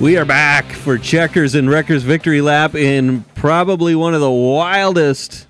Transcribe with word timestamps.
We 0.00 0.16
are 0.16 0.24
back 0.24 0.64
for 0.64 0.96
Checkers 0.96 1.54
and 1.54 1.68
Wreckers 1.68 2.04
Victory 2.04 2.40
Lap 2.40 2.74
in 2.74 3.22
probably 3.34 3.94
one 3.94 4.14
of 4.14 4.22
the 4.22 4.30
wildest 4.30 5.46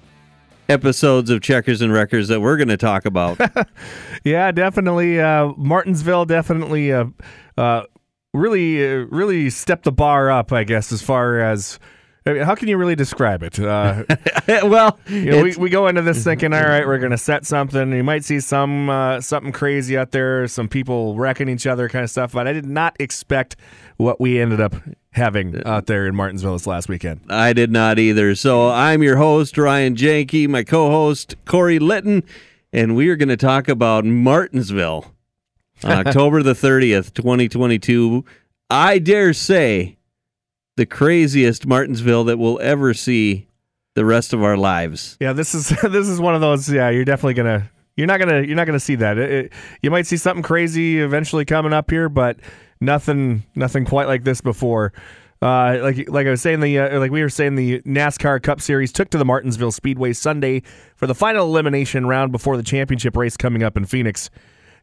episodes 0.68 1.30
of 1.30 1.40
Checkers 1.40 1.80
and 1.80 1.92
Wreckers 1.92 2.26
that 2.26 2.40
we're 2.40 2.56
going 2.56 2.66
to 2.66 2.76
talk 2.76 3.04
about. 3.04 3.40
yeah, 4.24 4.50
definitely. 4.50 5.20
Uh, 5.20 5.52
Martinsville 5.56 6.24
definitely 6.24 6.92
uh, 6.92 7.04
uh, 7.56 7.84
really, 8.34 8.84
uh, 8.84 9.06
really 9.10 9.50
stepped 9.50 9.84
the 9.84 9.92
bar 9.92 10.32
up, 10.32 10.50
I 10.50 10.64
guess, 10.64 10.90
as 10.90 11.00
far 11.00 11.38
as. 11.38 11.78
I 12.26 12.34
mean, 12.34 12.42
how 12.42 12.54
can 12.54 12.68
you 12.68 12.76
really 12.76 12.96
describe 12.96 13.42
it? 13.42 13.58
Uh, 13.58 14.04
well, 14.64 14.98
you 15.08 15.30
know, 15.30 15.42
we, 15.42 15.56
we 15.56 15.70
go 15.70 15.86
into 15.86 16.02
this 16.02 16.22
thinking, 16.22 16.52
all 16.52 16.62
right, 16.62 16.86
we're 16.86 16.98
going 16.98 17.12
to 17.12 17.18
set 17.18 17.46
something. 17.46 17.92
You 17.92 18.04
might 18.04 18.24
see 18.24 18.40
some 18.40 18.90
uh, 18.90 19.22
something 19.22 19.52
crazy 19.52 19.96
out 19.96 20.10
there, 20.10 20.46
some 20.46 20.68
people 20.68 21.16
wrecking 21.16 21.48
each 21.48 21.66
other, 21.66 21.88
kind 21.88 22.04
of 22.04 22.10
stuff. 22.10 22.32
But 22.32 22.46
I 22.46 22.52
did 22.52 22.66
not 22.66 22.94
expect 23.00 23.56
what 24.00 24.20
we 24.20 24.40
ended 24.40 24.60
up 24.60 24.74
having 25.12 25.62
out 25.66 25.86
there 25.86 26.06
in 26.06 26.14
Martinsville 26.14 26.54
this 26.54 26.66
last 26.66 26.88
weekend. 26.88 27.20
I 27.28 27.52
did 27.52 27.70
not 27.70 27.98
either. 27.98 28.34
So 28.34 28.70
I'm 28.70 29.02
your 29.02 29.16
host, 29.16 29.56
Ryan 29.58 29.94
Janke, 29.94 30.48
my 30.48 30.64
co 30.64 30.90
host, 30.90 31.34
Corey 31.44 31.78
Litton, 31.78 32.24
and 32.72 32.96
we 32.96 33.08
are 33.08 33.16
going 33.16 33.28
to 33.28 33.36
talk 33.36 33.68
about 33.68 34.04
Martinsville 34.04 35.14
on 35.84 35.92
October 36.06 36.42
the 36.42 36.54
30th, 36.54 37.12
2022. 37.14 38.24
I 38.70 38.98
dare 38.98 39.32
say 39.32 39.98
the 40.76 40.86
craziest 40.86 41.66
Martinsville 41.66 42.24
that 42.24 42.38
we'll 42.38 42.60
ever 42.60 42.94
see 42.94 43.48
the 43.94 44.04
rest 44.04 44.32
of 44.32 44.42
our 44.42 44.56
lives. 44.56 45.16
Yeah, 45.20 45.32
this 45.32 45.54
is 45.54 45.68
this 45.82 46.08
is 46.08 46.20
one 46.20 46.34
of 46.34 46.40
those. 46.40 46.70
Yeah, 46.70 46.90
you're 46.90 47.04
definitely 47.04 47.34
gonna. 47.34 47.70
You're 47.96 48.06
not 48.06 48.18
gonna. 48.18 48.42
You're 48.42 48.56
not 48.56 48.66
gonna 48.66 48.80
see 48.80 48.94
that. 48.96 49.18
It, 49.18 49.30
it, 49.30 49.52
you 49.82 49.90
might 49.90 50.06
see 50.06 50.16
something 50.16 50.42
crazy 50.42 51.00
eventually 51.00 51.44
coming 51.44 51.72
up 51.72 51.90
here, 51.90 52.08
but 52.08 52.38
nothing. 52.80 53.44
Nothing 53.54 53.84
quite 53.84 54.06
like 54.06 54.24
this 54.24 54.40
before. 54.40 54.92
Uh, 55.42 55.78
like 55.82 56.08
like 56.10 56.26
I 56.26 56.30
was 56.30 56.42
saying, 56.42 56.60
the 56.60 56.78
uh, 56.78 56.98
like 56.98 57.10
we 57.10 57.22
were 57.22 57.30
saying, 57.30 57.54
the 57.54 57.80
NASCAR 57.82 58.42
Cup 58.42 58.60
Series 58.60 58.92
took 58.92 59.08
to 59.10 59.18
the 59.18 59.24
Martinsville 59.24 59.72
Speedway 59.72 60.12
Sunday 60.12 60.62
for 60.96 61.06
the 61.06 61.14
final 61.14 61.46
elimination 61.46 62.06
round 62.06 62.30
before 62.30 62.56
the 62.56 62.62
championship 62.62 63.16
race 63.16 63.36
coming 63.36 63.62
up 63.62 63.76
in 63.76 63.86
Phoenix. 63.86 64.28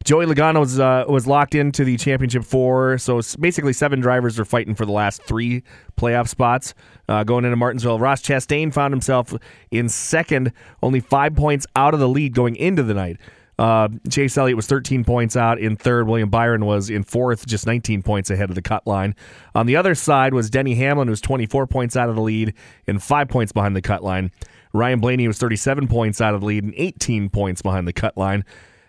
Joey 0.04 0.26
Logano 0.26 0.60
was 0.60 0.80
uh, 0.80 1.04
was 1.08 1.26
locked 1.26 1.54
into 1.54 1.84
the 1.84 1.96
championship 1.96 2.44
four, 2.44 2.98
so 2.98 3.20
basically 3.38 3.72
seven 3.72 4.00
drivers 4.00 4.38
are 4.38 4.44
fighting 4.44 4.74
for 4.74 4.86
the 4.86 4.92
last 4.92 5.22
three 5.22 5.62
playoff 5.96 6.28
spots 6.28 6.74
uh, 7.08 7.24
going 7.24 7.44
into 7.44 7.56
Martinsville. 7.56 7.98
Ross 7.98 8.22
Chastain 8.22 8.72
found 8.72 8.92
himself 8.92 9.34
in 9.70 9.88
second, 9.88 10.52
only 10.82 11.00
five 11.00 11.34
points 11.34 11.66
out 11.76 11.94
of 11.94 12.00
the 12.00 12.08
lead 12.08 12.34
going 12.34 12.56
into 12.56 12.82
the 12.82 12.94
night. 12.94 13.18
Uh, 13.58 13.88
Chase 14.08 14.38
Elliott 14.38 14.56
was 14.56 14.68
13 14.68 15.04
points 15.04 15.36
out 15.36 15.58
in 15.58 15.76
third. 15.76 16.06
William 16.06 16.30
Byron 16.30 16.64
was 16.64 16.90
in 16.90 17.02
fourth, 17.02 17.44
just 17.44 17.66
19 17.66 18.02
points 18.02 18.30
ahead 18.30 18.50
of 18.50 18.54
the 18.54 18.62
cut 18.62 18.86
line. 18.86 19.16
On 19.54 19.66
the 19.66 19.74
other 19.74 19.96
side 19.96 20.32
was 20.32 20.48
Denny 20.48 20.76
Hamlin, 20.76 21.08
who 21.08 21.12
was 21.12 21.20
24 21.20 21.66
points 21.66 21.96
out 21.96 22.08
of 22.08 22.14
the 22.14 22.22
lead 22.22 22.54
and 22.86 23.02
five 23.02 23.28
points 23.28 23.50
behind 23.50 23.74
the 23.74 23.82
cut 23.82 24.04
line. 24.04 24.30
Ryan 24.72 25.00
Blaney 25.00 25.26
was 25.26 25.38
37 25.38 25.88
points 25.88 26.20
out 26.20 26.34
of 26.34 26.40
the 26.40 26.46
lead 26.46 26.62
and 26.62 26.74
18 26.76 27.30
points 27.30 27.62
behind 27.62 27.88
the 27.88 27.92
cut 27.92 28.16
line. 28.16 28.44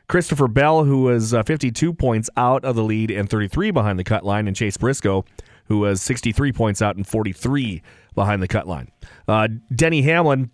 Christopher 0.08 0.48
Bell, 0.48 0.83
who 0.83 1.04
was 1.04 1.33
uh, 1.33 1.44
52 1.44 1.94
points 1.94 2.30
out 2.36 2.64
of 2.66 2.76
the 2.76 2.83
lead 2.83 3.11
and 3.11 3.30
33 3.30 3.72
behind 3.72 3.98
the 3.98 4.04
cut 4.04 4.26
line, 4.26 4.48
and 4.48 4.56
Chase 4.56 4.76
Briscoe, 4.76 5.23
who 5.66 5.80
was 5.80 6.02
63 6.02 6.52
points 6.52 6.81
out 6.81 6.95
and 6.95 7.08
43 7.08 7.81
behind 8.20 8.44
the 8.44 8.50
cut 8.50 8.67
line. 8.67 8.92
Uh, 9.30 9.48
Denny 9.73 10.02
Hamlin, 10.02 10.52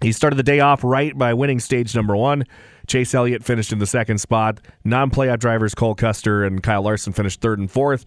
he 0.00 0.12
started 0.12 0.36
the 0.36 0.42
day 0.42 0.60
off 0.60 0.82
right 0.82 1.16
by 1.16 1.34
winning 1.34 1.60
stage 1.60 1.94
number 1.94 2.16
one. 2.16 2.44
Chase 2.86 3.14
Elliott 3.14 3.44
finished 3.44 3.70
in 3.70 3.78
the 3.78 3.86
second 3.86 4.16
spot. 4.16 4.60
Non 4.82 5.10
playoff 5.10 5.38
drivers 5.38 5.74
Cole 5.74 5.94
Custer 5.94 6.42
and 6.42 6.62
Kyle 6.62 6.80
Larson 6.80 7.12
finished 7.12 7.42
third 7.42 7.58
and 7.58 7.70
fourth. 7.70 8.06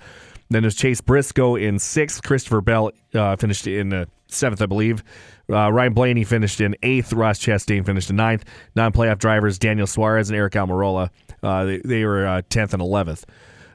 Then 0.49 0.63
there's 0.63 0.73
Chase 0.73 1.01
Briscoe 1.01 1.55
in 1.55 1.77
sixth. 1.77 2.23
Christopher 2.23 2.61
Bell 2.61 2.91
uh, 3.13 3.35
finished 3.35 3.67
in 3.67 3.93
uh, 3.93 4.05
seventh, 4.27 4.59
I 4.59 4.65
believe. 4.65 5.03
Uh, 5.47 5.71
Ryan 5.71 5.93
Blaney 5.93 6.23
finished 6.23 6.59
in 6.59 6.75
eighth. 6.81 7.13
Ross 7.13 7.37
Chastain 7.37 7.85
finished 7.85 8.09
in 8.09 8.15
ninth. 8.15 8.43
Non-playoff 8.75 9.19
drivers 9.19 9.59
Daniel 9.59 9.85
Suarez 9.85 10.31
and 10.31 10.39
Aric 10.39 10.53
Almirola. 10.53 11.09
Uh, 11.43 11.65
they, 11.65 11.77
they, 11.85 12.05
were 12.05 12.25
uh, 12.25 12.41
tenth 12.49 12.73
and 12.73 12.81
eleventh. 12.81 13.25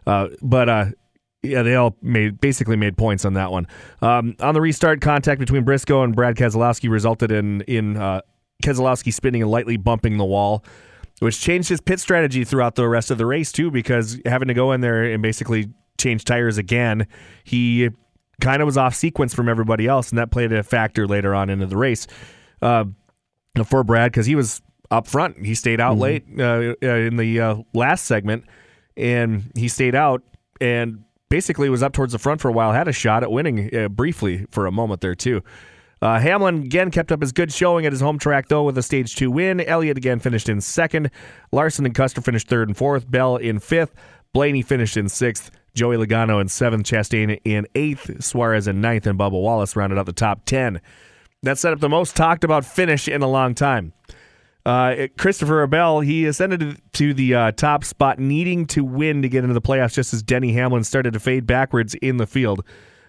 Uh, 0.07 0.29
but 0.43 0.69
uh, 0.69 0.87
yeah, 1.45 1.63
they 1.63 1.75
all 1.75 1.97
made 2.03 2.41
basically 2.41 2.77
made 2.77 2.97
points 2.97 3.25
on 3.25 3.35
that 3.35 3.53
one. 3.53 3.67
Um, 4.03 4.35
on 4.41 4.55
the 4.55 4.61
restart, 4.61 5.01
contact 5.01 5.39
between 5.39 5.65
Briscoe 5.65 6.03
and 6.03 6.15
Brad 6.15 6.37
Keselowski 6.37 6.91
resulted 6.91 7.31
in 7.31 7.61
in 7.63 7.97
uh, 7.97 8.23
Keselowski 8.63 9.13
spinning 9.13 9.43
and 9.43 9.51
lightly 9.51 9.77
bumping 9.77 10.17
the 10.17 10.25
wall, 10.25 10.65
which 11.21 11.41
changed 11.41 11.69
his 11.69 11.81
pit 11.81 12.01
strategy 12.01 12.45
throughout 12.45 12.75
the 12.75 12.89
rest 12.89 13.11
of 13.11 13.19
the 13.19 13.27
race 13.27 13.53
too. 13.53 13.71
Because 13.71 14.19
having 14.25 14.49
to 14.49 14.55
go 14.55 14.73
in 14.73 14.81
there 14.81 15.05
and 15.05 15.23
basically 15.23 15.69
change 15.99 16.25
tires 16.25 16.59
again, 16.59 17.07
he 17.45 17.91
kind 18.41 18.63
of 18.63 18.67
was 18.67 18.77
off 18.77 18.95
sequence 18.95 19.35
from 19.35 19.49
everybody 19.49 19.87
else, 19.87 20.11
and 20.11 20.19
that 20.19 20.31
played 20.31 20.53
a 20.53 20.63
factor 20.63 21.07
later 21.07 21.35
on 21.35 21.51
into 21.51 21.67
the 21.67 21.77
race 21.77 22.07
uh, 22.63 22.85
for 23.65 23.85
Brad 23.85 24.11
because 24.11 24.27
he 24.27 24.35
was 24.35 24.63
up 24.91 25.07
front. 25.07 25.45
He 25.45 25.55
stayed 25.55 25.81
out 25.81 25.97
mm-hmm. 25.99 26.39
late 26.41 26.77
uh, 26.83 26.87
in 26.87 27.17
the 27.17 27.41
uh, 27.41 27.57
last 27.73 28.05
segment, 28.05 28.45
and 28.97 29.51
he 29.55 29.69
stayed 29.69 29.95
out 29.95 30.23
and 30.61 31.05
basically 31.35 31.69
was 31.69 31.83
up 31.83 31.93
towards 31.93 32.13
the 32.13 32.19
front 32.21 32.41
for 32.41 32.49
a 32.49 32.53
while. 32.53 32.71
Had 32.71 32.87
a 32.87 32.93
shot 32.93 33.25
at 33.25 33.33
winning 33.33 33.69
uh, 33.75 33.89
briefly 33.89 34.47
for 34.53 34.67
a 34.67 34.71
moment 34.71 35.01
there 35.01 35.17
too. 35.17 35.43
Uh, 36.01 36.21
Hamlin 36.21 36.63
again 36.63 36.93
kept 36.93 37.11
up 37.11 37.21
his 37.21 37.33
good 37.33 37.53
showing 37.53 37.85
at 37.87 37.91
his 37.91 38.01
home 38.01 38.21
track, 38.21 38.47
though, 38.47 38.63
with 38.63 38.79
a 38.79 38.83
stage 38.85 39.17
two 39.17 39.33
win. 39.33 39.61
Elliott 39.61 39.97
again 39.97 40.21
finished 40.21 40.49
in 40.49 40.61
second. 40.61 41.11
Larson 41.51 41.87
and 41.87 41.93
Custer 41.93 42.21
finished 42.21 42.47
third 42.47 42.69
and 42.69 42.77
fourth. 42.77 43.11
Bell 43.11 43.35
in 43.37 43.59
fifth. 43.59 43.97
Blaney 44.33 44.63
finished 44.63 44.97
in 44.97 45.09
sixth. 45.09 45.51
Joey 45.75 45.97
Logano 45.97 46.41
in 46.41 46.47
seventh, 46.47 46.87
Chastain 46.87 47.41
in 47.45 47.67
eighth, 47.75 48.23
Suarez 48.23 48.69
in 48.69 48.81
ninth, 48.81 49.05
and 49.05 49.19
Bubba 49.19 49.33
Wallace 49.33 49.75
rounded 49.75 49.99
out 49.99 50.07
the 50.07 50.13
top 50.13 50.45
10. 50.45 50.81
That 51.43 51.59
set 51.59 51.73
up 51.73 51.81
the 51.81 51.89
most 51.89 52.15
talked 52.15 52.45
about 52.45 52.65
finish 52.65 53.09
in 53.09 53.23
a 53.23 53.29
long 53.29 53.57
time. 53.57 53.93
Uh, 54.67 55.09
Christopher 55.19 55.67
Bell, 55.67 56.01
he 56.01 56.25
ascended 56.25 56.81
to 56.95 57.13
the 57.13 57.35
uh, 57.35 57.53
top 57.53 57.85
spot, 57.85 58.19
needing 58.19 58.67
to 58.69 58.83
win 58.83 59.23
to 59.23 59.29
get 59.29 59.45
into 59.45 59.55
the 59.55 59.61
playoffs, 59.61 59.95
just 59.95 60.15
as 60.15 60.23
Denny 60.23 60.53
Hamlin 60.53 60.85
started 60.85 61.13
to 61.13 61.21
fade 61.21 61.47
backwards 61.47 61.95
in 61.95 62.17
the 62.17 62.27
field. 62.27 62.65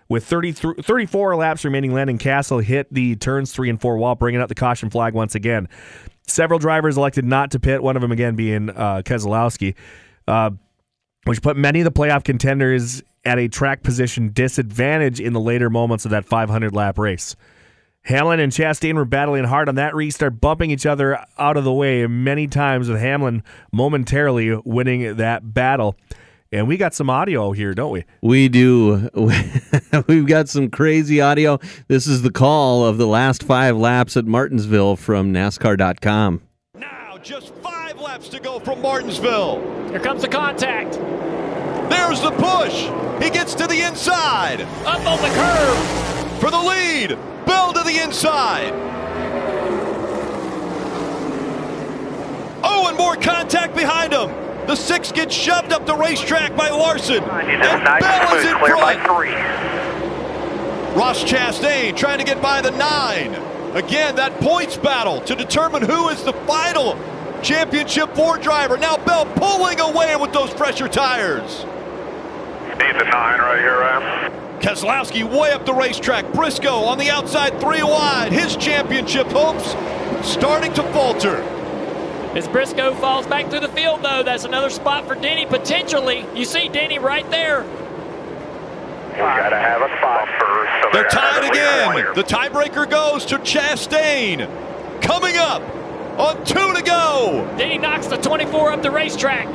With 0.08 0.26
34 0.26 1.36
laps 1.36 1.66
remaining, 1.66 1.94
Landon 1.94 2.18
Cassill 2.18 2.64
hit 2.64 2.94
the 2.94 3.16
turns 3.16 3.52
three 3.52 3.70
and 3.70 3.80
four 3.80 3.98
wall, 3.98 4.16
bringing 4.16 4.42
out 4.42 4.50
the 4.50 4.56
caution 4.56 4.90
flag 4.90 5.14
once 5.14 5.34
again. 5.34 5.68
Several 6.28 6.60
drivers 6.60 6.98
elected 6.98 7.26
not 7.26 7.52
to 7.52 7.60
pit, 7.60 7.82
one 7.82 7.96
of 7.96 8.02
them 8.02 8.12
again 8.12 8.36
being 8.36 8.70
uh, 8.70 9.02
Keselowski. 9.04 9.76
Uh, 10.28 10.52
which 11.26 11.42
put 11.42 11.58
many 11.58 11.82
of 11.82 11.86
the 11.86 11.92
playoff 11.92 12.24
contenders 12.24 13.04
at 13.26 13.40
a 13.40 13.48
track 13.48 13.84
position 13.84 14.30
disadvantage 14.30 15.20
in 15.20 15.34
the 15.34 15.40
later 15.40 15.70
moments 15.70 16.06
of 16.06 16.12
that 16.12 16.26
500 16.26 16.74
lap 16.74 16.98
race. 16.98 17.36
Hamlin 18.06 18.40
and 18.40 18.52
Chastain 18.52 18.94
were 18.94 19.06
battling 19.06 19.46
hard 19.46 19.68
on 19.68 19.76
that 19.76 19.96
restart, 19.96 20.40
bumping 20.40 20.70
each 20.70 20.86
other 20.86 21.20
out 21.40 21.58
of 21.58 21.64
the 21.64 21.74
way 21.74 22.06
many 22.06 22.48
times, 22.48 22.88
with 22.88 23.00
Hamlin 23.00 23.44
momentarily 23.72 24.56
winning 24.64 25.18
that 25.18 25.54
battle. 25.54 25.96
And 26.52 26.68
we 26.68 26.78
got 26.78 26.94
some 26.94 27.10
audio 27.10 27.52
here, 27.52 27.74
don't 27.74 27.92
we? 27.92 28.06
We 28.22 28.48
do. 28.48 29.10
We've 30.08 30.28
got 30.28 30.50
some 30.50 30.70
crazy 30.70 31.20
audio. 31.20 31.60
This 31.88 32.06
is 32.06 32.22
the 32.22 32.32
call 32.32 32.86
of 32.86 33.00
the 33.00 33.08
last 33.08 33.42
five 33.42 33.76
laps 33.76 34.16
at 34.16 34.26
Martinsville 34.26 34.96
from 34.96 35.34
NASCAR.com. 35.34 36.44
Now, 36.76 37.18
just 37.18 37.56
five 37.56 38.00
laps 38.00 38.30
to 38.30 38.40
go 38.40 38.60
from 38.60 38.84
Martinsville. 38.84 39.60
Here 39.90 40.00
comes 40.00 40.22
the 40.22 40.28
contact. 40.28 40.94
There's 41.90 42.22
the 42.22 42.31
push. 42.31 42.84
He 43.24 43.31
gets 43.31 43.56
to 43.56 43.66
the 43.66 43.81
inside. 43.81 44.62
Up 44.86 45.04
on 45.08 45.19
the 45.24 45.36
curve. 45.36 46.14
For 46.40 46.52
the 46.52 46.60
lead. 46.60 47.18
Bell 47.46 47.74
to 47.74 47.84
the 47.84 48.02
inside. 48.04 48.74
Oh, 52.64 52.88
and 52.88 52.98
more 52.98 53.16
contact 53.16 53.76
behind 53.76 54.14
him. 54.14 54.30
The 54.68 54.76
six 54.76 55.12
gets 55.12 55.36
shoved 55.36 55.72
up 55.72 55.86
the 55.86 55.96
racetrack 55.96 56.56
by 56.56 56.70
Larson. 56.70 57.24
And 57.24 58.02
Bell 58.02 58.36
is 58.36 58.46
in 58.46 58.58
front. 58.58 59.00
Ross 60.96 61.24
Chastain 61.24 61.96
trying 61.96 62.20
to 62.20 62.24
get 62.24 62.42
by 62.42 62.62
the 62.62 62.72
nine. 62.72 63.36
Again, 63.76 64.16
that 64.16 64.40
points 64.40 64.78
battle 64.78 65.20
to 65.22 65.36
determine 65.36 65.84
who 65.84 66.10
is 66.10 66.24
the 66.24 66.34
final 66.48 66.98
championship 67.44 68.16
four 68.16 68.38
driver. 68.38 68.78
Now 68.78 68.98
Bell 68.98 69.26
pulling 69.36 69.80
away 69.82 70.16
with 70.16 70.32
those 70.34 70.50
fresher 70.52 70.88
tires. 70.88 71.66
Need 72.80 72.96
the 72.98 73.04
nine 73.04 73.40
right 73.40 73.60
here, 73.60 73.80
Ram. 73.80 74.44
Keselowski 74.65 75.23
way 75.23 75.51
up 75.51 75.63
the 75.63 75.73
racetrack. 75.75 76.25
Briscoe 76.33 76.85
on 76.85 76.97
the 76.97 77.12
outside, 77.12 77.62
three 77.62 77.83
wide. 77.83 78.31
His 78.31 78.57
championship 78.57 79.27
hopes 79.27 79.75
starting 80.27 80.73
to 80.73 80.81
falter. 80.91 81.35
As 82.35 82.47
Briscoe 82.47 82.95
falls 82.95 83.27
back 83.27 83.51
through 83.51 83.59
the 83.59 83.69
field, 83.69 84.01
though, 84.01 84.23
that's 84.23 84.44
another 84.44 84.71
spot 84.71 85.07
for 85.07 85.13
Denny 85.13 85.45
potentially. 85.45 86.25
You 86.33 86.45
see 86.45 86.67
Denny 86.67 86.97
right 86.97 87.29
there. 87.29 87.62
We 89.12 89.19
gotta 89.19 89.56
have 89.56 89.83
a 89.83 89.97
spot 90.00 90.27
first. 90.39 90.71
So 90.81 90.89
they're 90.94 91.09
tied 91.09 91.47
again. 91.47 92.15
The 92.15 92.23
tiebreaker 92.23 92.89
goes 92.89 93.23
to 93.25 93.38
Chastain. 93.38 94.50
Coming 95.00 95.38
up 95.38 95.62
on 96.17 96.44
two 96.44 96.73
to 96.73 96.81
go. 96.81 97.47
Denny 97.56 97.77
knocks 97.77 98.07
the 98.07 98.17
24 98.17 98.71
up 98.71 98.81
the 98.81 98.89
racetrack. 98.89 99.45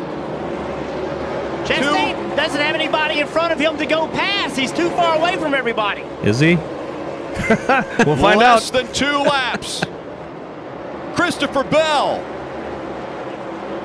Chastain. 1.70 2.30
Two 2.30 2.36
doesn't 2.36 2.60
have 2.60 2.74
anybody 2.74 3.20
in 3.20 3.26
front 3.26 3.52
of 3.52 3.58
him 3.58 3.76
to 3.78 3.86
go 3.86 4.08
past. 4.08 4.56
He's 4.56 4.72
too 4.72 4.90
far 4.90 5.18
away 5.18 5.36
from 5.36 5.54
everybody. 5.54 6.02
Is 6.22 6.40
he? 6.40 6.54
We'll 8.06 8.16
find 8.16 8.38
Less 8.40 8.68
out. 8.68 8.72
than 8.72 8.92
two 8.92 9.06
laps. 9.06 9.82
Christopher 11.14 11.64
Bell 11.64 12.18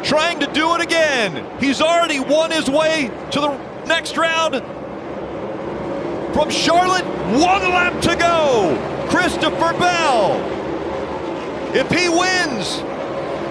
trying 0.03 0.39
to 0.39 0.47
do 0.47 0.75
it 0.75 0.81
again. 0.81 1.45
He's 1.59 1.81
already 1.81 2.19
won 2.19 2.51
his 2.51 2.69
way 2.69 3.09
to 3.31 3.39
the 3.39 3.57
next 3.85 4.17
round. 4.17 4.55
From 6.33 6.49
Charlotte, 6.49 7.05
one 7.05 7.61
lap 7.69 8.01
to 8.03 8.15
go. 8.15 9.07
Christopher 9.09 9.73
Bell. 9.79 10.35
If 11.73 11.89
he 11.91 12.07
wins, 12.09 12.77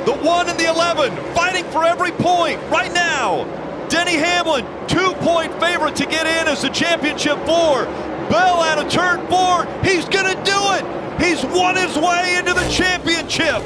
the 0.06 0.12
1 0.22 0.48
and 0.48 0.58
the 0.58 0.66
11, 0.68 1.34
fighting 1.34 1.64
for 1.70 1.84
every 1.84 2.10
point 2.12 2.60
right 2.70 2.92
now. 2.92 3.44
Denny 3.88 4.16
Hamlin, 4.16 4.64
two 4.88 5.12
point 5.20 5.52
favorite 5.60 5.96
to 5.96 6.06
get 6.06 6.26
in 6.26 6.48
as 6.48 6.62
the 6.62 6.68
championship 6.70 7.36
four. 7.46 7.84
Bell 8.30 8.60
out 8.62 8.78
of 8.84 8.90
turn 8.90 9.26
four. 9.28 9.66
He's 9.84 10.04
going 10.06 10.26
to 10.26 10.42
do 10.44 10.58
it. 10.74 10.84
He's 11.20 11.44
won 11.44 11.76
his 11.76 11.96
way 11.96 12.36
into 12.38 12.52
the 12.54 12.66
championship. 12.68 13.62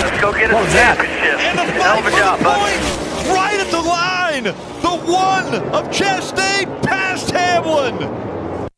Let's 0.00 0.20
go 0.20 0.32
get 0.32 0.52
What 0.52 0.64
us 0.64 0.66
was 0.66 0.74
a 0.74 0.76
that? 0.76 0.96
championship. 0.96 1.40
And 1.40 1.58
the 1.58 1.64
Hell 1.64 2.02
fight 2.02 2.04
for 2.04 2.10
job, 2.18 2.38
the 2.38 2.44
bud. 2.44 2.72
right 3.34 3.60
at 3.60 3.70
the 3.70 3.80
line. 3.80 4.44
The 4.44 5.12
one 5.12 5.54
of 5.74 5.90
Chastain 5.90 6.82
past 6.82 7.30
Hamlin. 7.30 8.68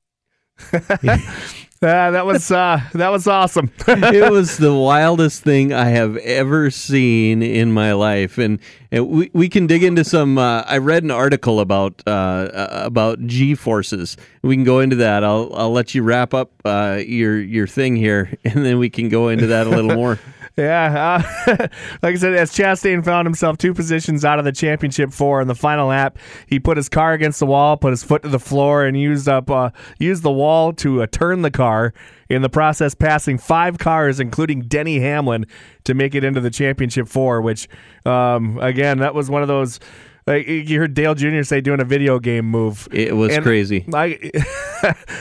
Uh, 1.83 2.13
that 2.13 2.25
was 2.25 2.53
uh, 2.53 2.81
that 2.93 3.09
was 3.09 3.27
awesome. 3.27 3.69
it 3.89 4.31
was 4.31 4.57
the 4.57 4.73
wildest 4.73 5.43
thing 5.43 5.73
I 5.73 5.87
have 5.87 6.17
ever 6.19 6.71
seen 6.71 7.43
in 7.43 7.73
my 7.73 7.93
life, 7.93 8.39
and, 8.39 8.61
and 8.93 9.09
we, 9.09 9.31
we 9.33 9.49
can 9.49 9.67
dig 9.67 9.83
into 9.83 10.05
some. 10.05 10.39
Uh, 10.39 10.63
I 10.63 10.79
read 10.79 11.03
an 11.03 11.11
article 11.11 11.59
about 11.59 12.01
uh, 12.07 12.11
uh, 12.11 12.83
about 12.85 13.27
G 13.27 13.57
forces. 13.57 14.17
We 14.43 14.55
can 14.55 14.63
go 14.63 14.79
into 14.79 14.95
that. 14.97 15.25
I'll 15.25 15.51
I'll 15.55 15.73
let 15.73 15.93
you 15.93 16.05
wrap 16.05 16.35
up 16.35 16.53
uh, 16.65 17.01
your 17.05 17.41
your 17.41 17.67
thing 17.67 17.97
here, 17.97 18.33
and 18.45 18.65
then 18.65 18.79
we 18.79 18.89
can 18.89 19.09
go 19.09 19.29
into 19.29 19.49
that 19.49 19.67
a 19.67 19.71
little 19.71 19.93
more. 19.93 20.21
Yeah, 20.57 21.23
uh, 21.47 21.67
like 22.03 22.15
I 22.15 22.19
said, 22.19 22.35
as 22.35 22.53
Chastain 22.53 23.05
found 23.05 23.27
himself 23.27 23.57
two 23.57 23.73
positions 23.73 24.25
out 24.25 24.39
of 24.39 24.45
the 24.45 24.53
championship 24.53 25.13
four 25.13 25.41
in 25.41 25.49
the 25.49 25.55
final 25.55 25.89
lap, 25.89 26.19
he 26.47 26.61
put 26.61 26.77
his 26.77 26.89
car 26.91 27.15
against 27.15 27.41
the 27.41 27.47
wall, 27.47 27.77
put 27.79 27.91
his 27.91 28.03
foot 28.05 28.23
to 28.23 28.29
the 28.29 28.39
floor, 28.39 28.85
and 28.85 28.99
used 28.99 29.29
up 29.29 29.51
uh, 29.51 29.71
used 29.99 30.23
the 30.23 30.31
wall 30.33 30.73
to 30.75 31.03
uh, 31.03 31.07
turn 31.11 31.43
the 31.43 31.51
car. 31.51 31.95
In 32.29 32.41
the 32.41 32.49
process, 32.49 32.95
passing 32.95 33.37
five 33.37 33.77
cars, 33.77 34.19
including 34.19 34.63
Denny 34.63 35.01
Hamlin, 35.01 35.45
to 35.85 35.93
make 35.93 36.15
it 36.15 36.25
into 36.25 36.41
the 36.41 36.49
championship 36.49 37.07
four. 37.07 37.43
Which, 37.43 37.69
um, 38.07 38.59
again, 38.59 38.99
that 38.99 39.15
was 39.15 39.29
one 39.29 39.43
of 39.43 39.49
those. 39.49 39.81
Like 40.27 40.47
you 40.47 40.79
heard 40.79 40.95
Dale 40.95 41.15
Jr. 41.15 41.43
say, 41.43 41.61
doing 41.61 41.81
a 41.81 41.85
video 41.85 42.19
game 42.19 42.47
move. 42.47 42.89
It 42.93 43.17
was 43.17 43.35
And 43.35 43.43
crazy. 43.43 43.85
I 43.93 44.31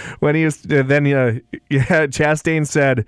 when 0.20 0.36
he 0.36 0.46
was 0.46 0.62
then 0.62 1.06
uh, 1.08 1.40
yeah, 1.70 2.06
Chastain 2.08 2.66
said 2.68 3.06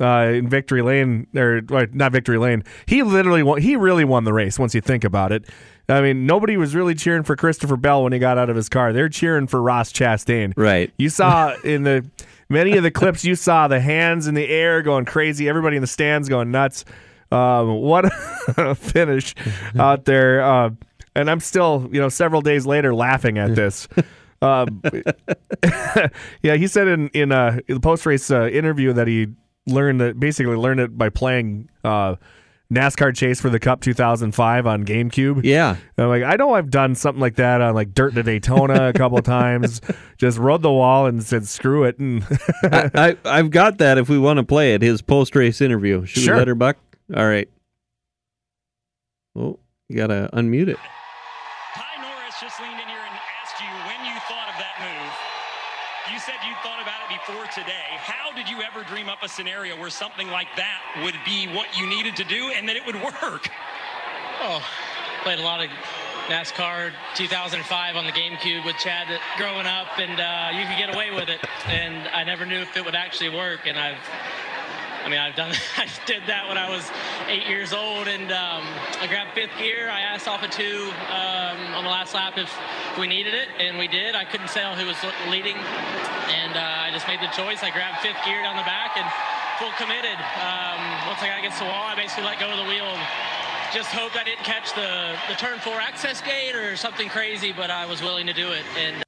uh, 0.00 0.32
in 0.34 0.48
victory 0.48 0.82
lane 0.82 1.26
or 1.36 1.62
not 1.92 2.12
victory 2.12 2.38
lane, 2.38 2.64
he 2.86 3.02
literally 3.02 3.42
won, 3.42 3.60
he 3.60 3.76
really 3.76 4.04
won 4.04 4.24
the 4.24 4.32
race. 4.32 4.58
Once 4.58 4.74
you 4.74 4.80
think 4.80 5.04
about 5.04 5.32
it, 5.32 5.44
I 5.88 6.00
mean 6.00 6.26
nobody 6.26 6.56
was 6.56 6.74
really 6.74 6.94
cheering 6.94 7.22
for 7.22 7.36
Christopher 7.36 7.76
Bell 7.76 8.02
when 8.02 8.12
he 8.12 8.18
got 8.18 8.38
out 8.38 8.50
of 8.50 8.56
his 8.56 8.68
car. 8.68 8.92
They're 8.92 9.08
cheering 9.08 9.46
for 9.46 9.62
Ross 9.62 9.92
Chastain. 9.92 10.52
Right. 10.56 10.92
You 10.98 11.08
saw 11.08 11.54
in 11.64 11.84
the 11.84 12.04
many 12.48 12.76
of 12.76 12.82
the 12.82 12.90
clips 12.90 13.24
you 13.24 13.34
saw 13.34 13.68
the 13.68 13.80
hands 13.80 14.26
in 14.26 14.34
the 14.34 14.48
air 14.48 14.82
going 14.82 15.04
crazy. 15.04 15.48
Everybody 15.48 15.76
in 15.76 15.80
the 15.80 15.86
stands 15.86 16.28
going 16.28 16.50
nuts. 16.50 16.84
Um, 17.30 17.80
what 17.80 18.04
a 18.56 18.74
finish 18.74 19.34
out 19.78 20.04
there. 20.04 20.42
Uh, 20.42 20.70
and 21.16 21.30
I'm 21.30 21.40
still, 21.40 21.88
you 21.92 22.00
know, 22.00 22.08
several 22.08 22.42
days 22.42 22.66
later 22.66 22.94
laughing 22.94 23.38
at 23.38 23.54
this. 23.54 23.86
Um, 24.42 24.82
yeah, 26.42 26.56
he 26.56 26.66
said 26.66 26.88
in 26.88 27.08
in, 27.10 27.32
uh, 27.32 27.60
in 27.66 27.74
the 27.76 27.80
post 27.80 28.04
race 28.04 28.30
uh, 28.30 28.48
interview 28.48 28.92
that 28.92 29.06
he 29.06 29.28
learned 29.66 30.00
that 30.00 30.18
basically 30.20 30.56
learned 30.56 30.80
it 30.80 30.96
by 30.98 31.08
playing 31.08 31.68
uh, 31.84 32.16
NASCAR 32.72 33.14
Chase 33.14 33.40
for 33.40 33.50
the 33.50 33.58
Cup 33.60 33.80
2005 33.80 34.66
on 34.66 34.84
GameCube. 34.84 35.42
Yeah. 35.44 35.76
I'm 35.98 36.08
like, 36.08 36.22
I 36.22 36.36
know 36.36 36.54
I've 36.54 36.70
done 36.70 36.94
something 36.94 37.20
like 37.20 37.36
that 37.36 37.60
on 37.60 37.74
like 37.74 37.94
Dirt 37.94 38.14
to 38.14 38.22
Daytona 38.22 38.88
a 38.88 38.92
couple 38.92 39.18
of 39.18 39.24
times. 39.24 39.80
Just 40.18 40.38
rode 40.38 40.62
the 40.62 40.72
wall 40.72 41.06
and 41.06 41.22
said 41.22 41.46
screw 41.46 41.84
it, 41.84 41.98
and 41.98 42.24
I, 42.64 42.90
I 42.94 43.16
I've 43.38 43.50
got 43.50 43.78
that. 43.78 43.98
If 43.98 44.08
we 44.08 44.18
want 44.18 44.38
to 44.38 44.44
play 44.44 44.74
it, 44.74 44.82
his 44.82 45.02
post 45.02 45.36
race 45.36 45.60
interview. 45.60 46.04
Should 46.04 46.22
Sure. 46.24 46.34
we 46.34 46.38
let 46.40 46.48
her 46.48 46.54
buck? 46.54 46.76
All 47.16 47.26
right. 47.26 47.48
Oh, 49.36 49.58
you 49.88 49.96
gotta 49.96 50.30
unmute 50.32 50.68
it. 50.68 50.76
Ty 51.74 51.82
Norris 52.00 52.34
just 52.40 52.60
leaned 52.60 52.72
in 52.80 52.88
here 52.88 52.98
and 52.98 53.18
asked 53.42 53.60
you 53.60 53.66
when 53.66 54.06
you 54.06 54.14
thought 54.28 54.48
of 54.48 54.56
that 54.58 54.76
move. 54.80 55.12
You 56.12 56.18
said 56.18 56.34
you 56.46 56.54
thought 56.62 56.82
about 56.82 57.00
it 57.08 57.18
before 57.18 57.46
today. 57.46 57.96
How 57.96 58.30
did 58.30 58.46
you 58.46 58.60
ever 58.60 58.84
dream 58.84 59.08
up 59.08 59.22
a 59.22 59.28
scenario 59.28 59.74
where 59.74 59.88
something 59.88 60.28
like 60.28 60.48
that 60.54 61.00
would 61.02 61.14
be 61.24 61.48
what 61.48 61.78
you 61.78 61.86
needed 61.86 62.14
to 62.16 62.24
do 62.24 62.52
and 62.54 62.68
that 62.68 62.76
it 62.76 62.84
would 62.84 62.96
work? 62.96 63.48
Oh, 64.42 64.62
played 65.22 65.38
a 65.38 65.42
lot 65.42 65.64
of 65.64 65.70
NASCAR 66.28 66.92
2005 67.14 67.96
on 67.96 68.04
the 68.04 68.12
GameCube 68.12 68.66
with 68.66 68.76
Chad 68.76 69.08
growing 69.38 69.64
up, 69.64 69.98
and 69.98 70.20
uh, 70.20 70.50
you 70.52 70.66
could 70.66 70.76
get 70.76 70.94
away 70.94 71.10
with 71.10 71.30
it. 71.30 71.40
And 71.68 72.06
I 72.08 72.22
never 72.22 72.44
knew 72.44 72.60
if 72.60 72.76
it 72.76 72.84
would 72.84 72.94
actually 72.94 73.30
work. 73.30 73.60
And 73.64 73.78
I've, 73.78 73.96
I 75.04 75.08
mean, 75.08 75.20
I've 75.20 75.36
done, 75.36 75.52
I 75.76 75.86
did 76.06 76.22
that 76.26 76.48
when 76.48 76.56
I 76.56 76.68
was 76.68 76.88
eight 77.28 77.46
years 77.46 77.72
old, 77.72 78.08
and 78.08 78.32
um, 78.32 78.64
I 79.00 79.06
grabbed 79.06 79.36
fifth 79.36 79.52
gear. 79.58 79.90
I 79.90 80.00
asked 80.00 80.26
off 80.26 80.42
of 80.42 80.50
two 80.50 80.90
um, 81.12 81.60
on 81.76 81.84
the 81.84 81.90
last 81.90 82.14
lap 82.14 82.38
if 82.38 82.50
we 82.98 83.06
needed 83.06 83.34
it, 83.34 83.48
and 83.60 83.78
we 83.78 83.86
did. 83.86 84.14
I 84.14 84.24
couldn't 84.24 84.48
tell 84.48 84.74
who 84.74 84.86
was 84.86 84.96
leading, 85.28 85.56
and 86.32 86.56
uh, 86.56 86.88
I 86.88 86.90
just 86.90 87.06
made 87.06 87.20
the 87.20 87.32
choice. 87.36 87.62
I 87.62 87.70
grabbed 87.70 88.00
fifth 88.00 88.24
gear 88.24 88.42
down 88.42 88.56
the 88.56 88.64
back 88.64 88.96
and 88.96 89.04
full 89.60 89.72
committed. 89.76 90.16
Um, 90.40 90.80
once 91.06 91.20
I 91.20 91.28
got 91.28 91.38
against 91.38 91.58
the 91.60 91.68
wall, 91.68 91.84
I 91.84 91.94
basically 91.94 92.24
let 92.24 92.40
go 92.40 92.48
of 92.48 92.56
the 92.56 92.68
wheel. 92.68 92.88
And, 92.88 93.04
just 93.74 93.90
hoped 93.90 94.16
I 94.16 94.22
didn't 94.22 94.44
catch 94.44 94.72
the, 94.76 95.16
the 95.28 95.34
turn 95.34 95.58
four 95.58 95.80
access 95.80 96.20
gate 96.20 96.54
or 96.54 96.76
something 96.76 97.08
crazy, 97.08 97.52
but 97.52 97.70
I 97.72 97.86
was 97.86 98.00
willing 98.02 98.24
to 98.28 98.32
do 98.32 98.52
it. 98.52 98.62
And 98.78 99.04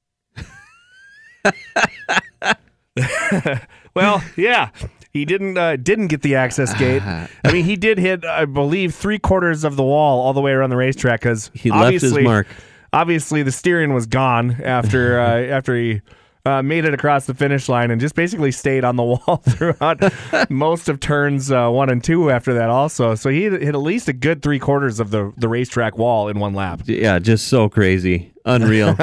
well, 3.95 4.21
yeah. 4.35 4.71
He 5.11 5.25
didn't 5.25 5.57
uh, 5.57 5.75
didn't 5.77 6.07
get 6.07 6.21
the 6.21 6.35
access 6.35 6.77
gate. 6.77 7.01
I 7.01 7.29
mean, 7.51 7.65
he 7.65 7.75
did 7.75 7.97
hit, 7.97 8.25
I 8.25 8.45
believe, 8.45 8.93
three 8.93 9.19
quarters 9.19 9.63
of 9.63 9.75
the 9.75 9.83
wall 9.83 10.21
all 10.21 10.33
the 10.33 10.41
way 10.41 10.51
around 10.51 10.69
the 10.69 10.75
racetrack 10.77 11.21
because 11.21 11.49
He 11.53 11.71
left 11.71 12.01
his 12.01 12.17
mark. 12.19 12.47
Obviously, 12.93 13.43
the 13.43 13.51
steering 13.51 13.93
was 13.93 14.05
gone 14.05 14.61
after 14.63 15.19
uh, 15.19 15.41
after 15.41 15.75
he 15.75 16.01
uh, 16.45 16.61
made 16.61 16.85
it 16.85 16.93
across 16.93 17.25
the 17.25 17.33
finish 17.33 17.67
line 17.67 17.91
and 17.91 17.99
just 17.99 18.15
basically 18.15 18.51
stayed 18.51 18.83
on 18.83 18.95
the 18.95 19.03
wall 19.03 19.43
throughout 19.49 20.01
most 20.49 20.87
of 20.87 20.99
turns 20.99 21.51
uh, 21.51 21.69
one 21.69 21.89
and 21.89 22.03
two. 22.03 22.29
After 22.29 22.53
that, 22.53 22.69
also, 22.69 23.15
so 23.15 23.29
he 23.29 23.43
hit 23.43 23.53
at 23.63 23.75
least 23.75 24.07
a 24.07 24.13
good 24.13 24.41
three 24.41 24.59
quarters 24.59 24.99
of 24.99 25.11
the 25.11 25.33
the 25.37 25.47
racetrack 25.47 25.97
wall 25.97 26.27
in 26.27 26.39
one 26.39 26.53
lap. 26.53 26.81
Yeah, 26.85 27.19
just 27.19 27.47
so 27.47 27.69
crazy, 27.69 28.33
unreal. 28.45 28.95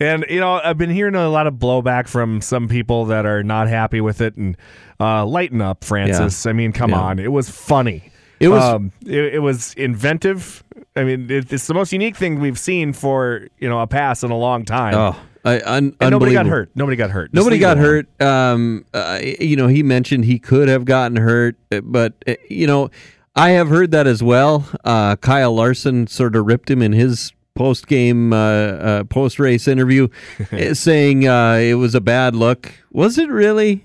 And 0.00 0.24
you 0.30 0.38
know, 0.40 0.60
I've 0.62 0.78
been 0.78 0.90
hearing 0.90 1.14
a 1.16 1.28
lot 1.28 1.46
of 1.46 1.54
blowback 1.54 2.06
from 2.08 2.40
some 2.40 2.68
people 2.68 3.06
that 3.06 3.26
are 3.26 3.42
not 3.42 3.68
happy 3.68 4.00
with 4.00 4.20
it. 4.20 4.36
And 4.36 4.56
uh, 5.00 5.26
lighten 5.26 5.60
up, 5.60 5.82
Francis. 5.84 6.46
I 6.46 6.52
mean, 6.52 6.72
come 6.72 6.90
Yeah. 6.90 7.00
on, 7.00 7.18
it 7.18 7.32
was 7.32 7.50
funny. 7.50 8.10
It 8.40 8.48
was- 8.48 8.62
Um, 8.62 8.92
it, 9.04 9.34
it 9.34 9.38
was 9.42 9.74
inventive. 9.74 10.62
I 10.94 11.02
mean, 11.04 11.28
it, 11.30 11.52
it's 11.52 11.66
the 11.66 11.74
most 11.74 11.92
unique 11.92 12.16
thing 12.16 12.38
we've 12.40 12.58
seen 12.58 12.92
for 12.92 13.48
you 13.58 13.68
know 13.68 13.80
a 13.80 13.86
pass 13.86 14.22
in 14.22 14.30
a 14.30 14.36
long 14.38 14.64
time. 14.64 14.94
oh, 14.94 15.16
I, 15.44 15.60
un- 15.64 15.96
nobody 16.00 16.32
got 16.32 16.46
hurt. 16.46 16.70
Nobody 16.76 16.96
got 16.96 17.10
hurt. 17.10 17.32
Just 17.32 17.34
Nobody 17.34 17.58
got 17.58 17.78
hurt. 17.78 18.06
Um, 18.22 18.84
uh, 18.94 19.18
you 19.22 19.56
know, 19.56 19.66
he 19.66 19.82
mentioned 19.82 20.24
he 20.26 20.38
could 20.38 20.68
have 20.68 20.84
gotten 20.84 21.16
hurt, 21.16 21.56
uh, 21.72 21.80
but 21.82 22.14
uh, 22.28 22.34
you 22.48 22.66
know, 22.68 22.90
I 23.34 23.50
have 23.50 23.68
heard 23.68 23.90
that 23.92 24.06
as 24.06 24.22
well. 24.22 24.68
Uh, 24.84 25.16
Kyle 25.16 25.52
Larson 25.54 26.06
sort 26.06 26.36
of 26.36 26.46
ripped 26.46 26.70
him 26.70 26.82
in 26.82 26.92
his 26.92 27.32
post 27.58 27.88
game, 27.88 28.32
uh, 28.32 28.36
uh, 28.38 29.04
post 29.04 29.38
race 29.38 29.66
interview, 29.68 30.08
uh, 30.52 30.72
saying 30.74 31.26
uh, 31.28 31.54
it 31.60 31.74
was 31.74 31.94
a 31.94 32.00
bad 32.00 32.34
look. 32.34 32.72
Was 32.92 33.18
it 33.18 33.28
really? 33.28 33.84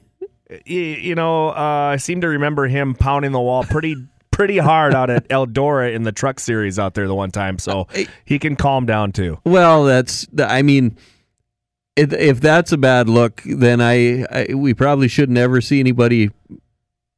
You 0.65 1.15
know, 1.15 1.49
uh, 1.49 1.91
I 1.93 1.97
seem 1.97 2.21
to 2.21 2.27
remember 2.27 2.67
him 2.67 2.93
pounding 2.93 3.31
the 3.33 3.41
wall 3.41 3.63
pretty. 3.65 3.95
Pretty 4.31 4.57
hard 4.57 4.95
out 4.95 5.11
at 5.11 5.27
Eldora 5.29 5.93
in 5.93 6.01
the 6.01 6.11
truck 6.11 6.39
series 6.39 6.79
out 6.79 6.95
there 6.95 7.05
the 7.07 7.13
one 7.13 7.29
time, 7.29 7.59
so 7.59 7.87
he 8.25 8.39
can 8.39 8.55
calm 8.55 8.87
down 8.87 9.11
too. 9.11 9.37
Well, 9.45 9.83
that's. 9.83 10.25
I 10.39 10.63
mean, 10.63 10.97
if, 11.95 12.11
if 12.11 12.41
that's 12.41 12.71
a 12.71 12.77
bad 12.79 13.07
look, 13.07 13.43
then 13.45 13.79
I, 13.79 14.23
I 14.23 14.55
we 14.55 14.73
probably 14.73 15.07
should 15.07 15.29
never 15.29 15.61
see 15.61 15.79
anybody 15.79 16.31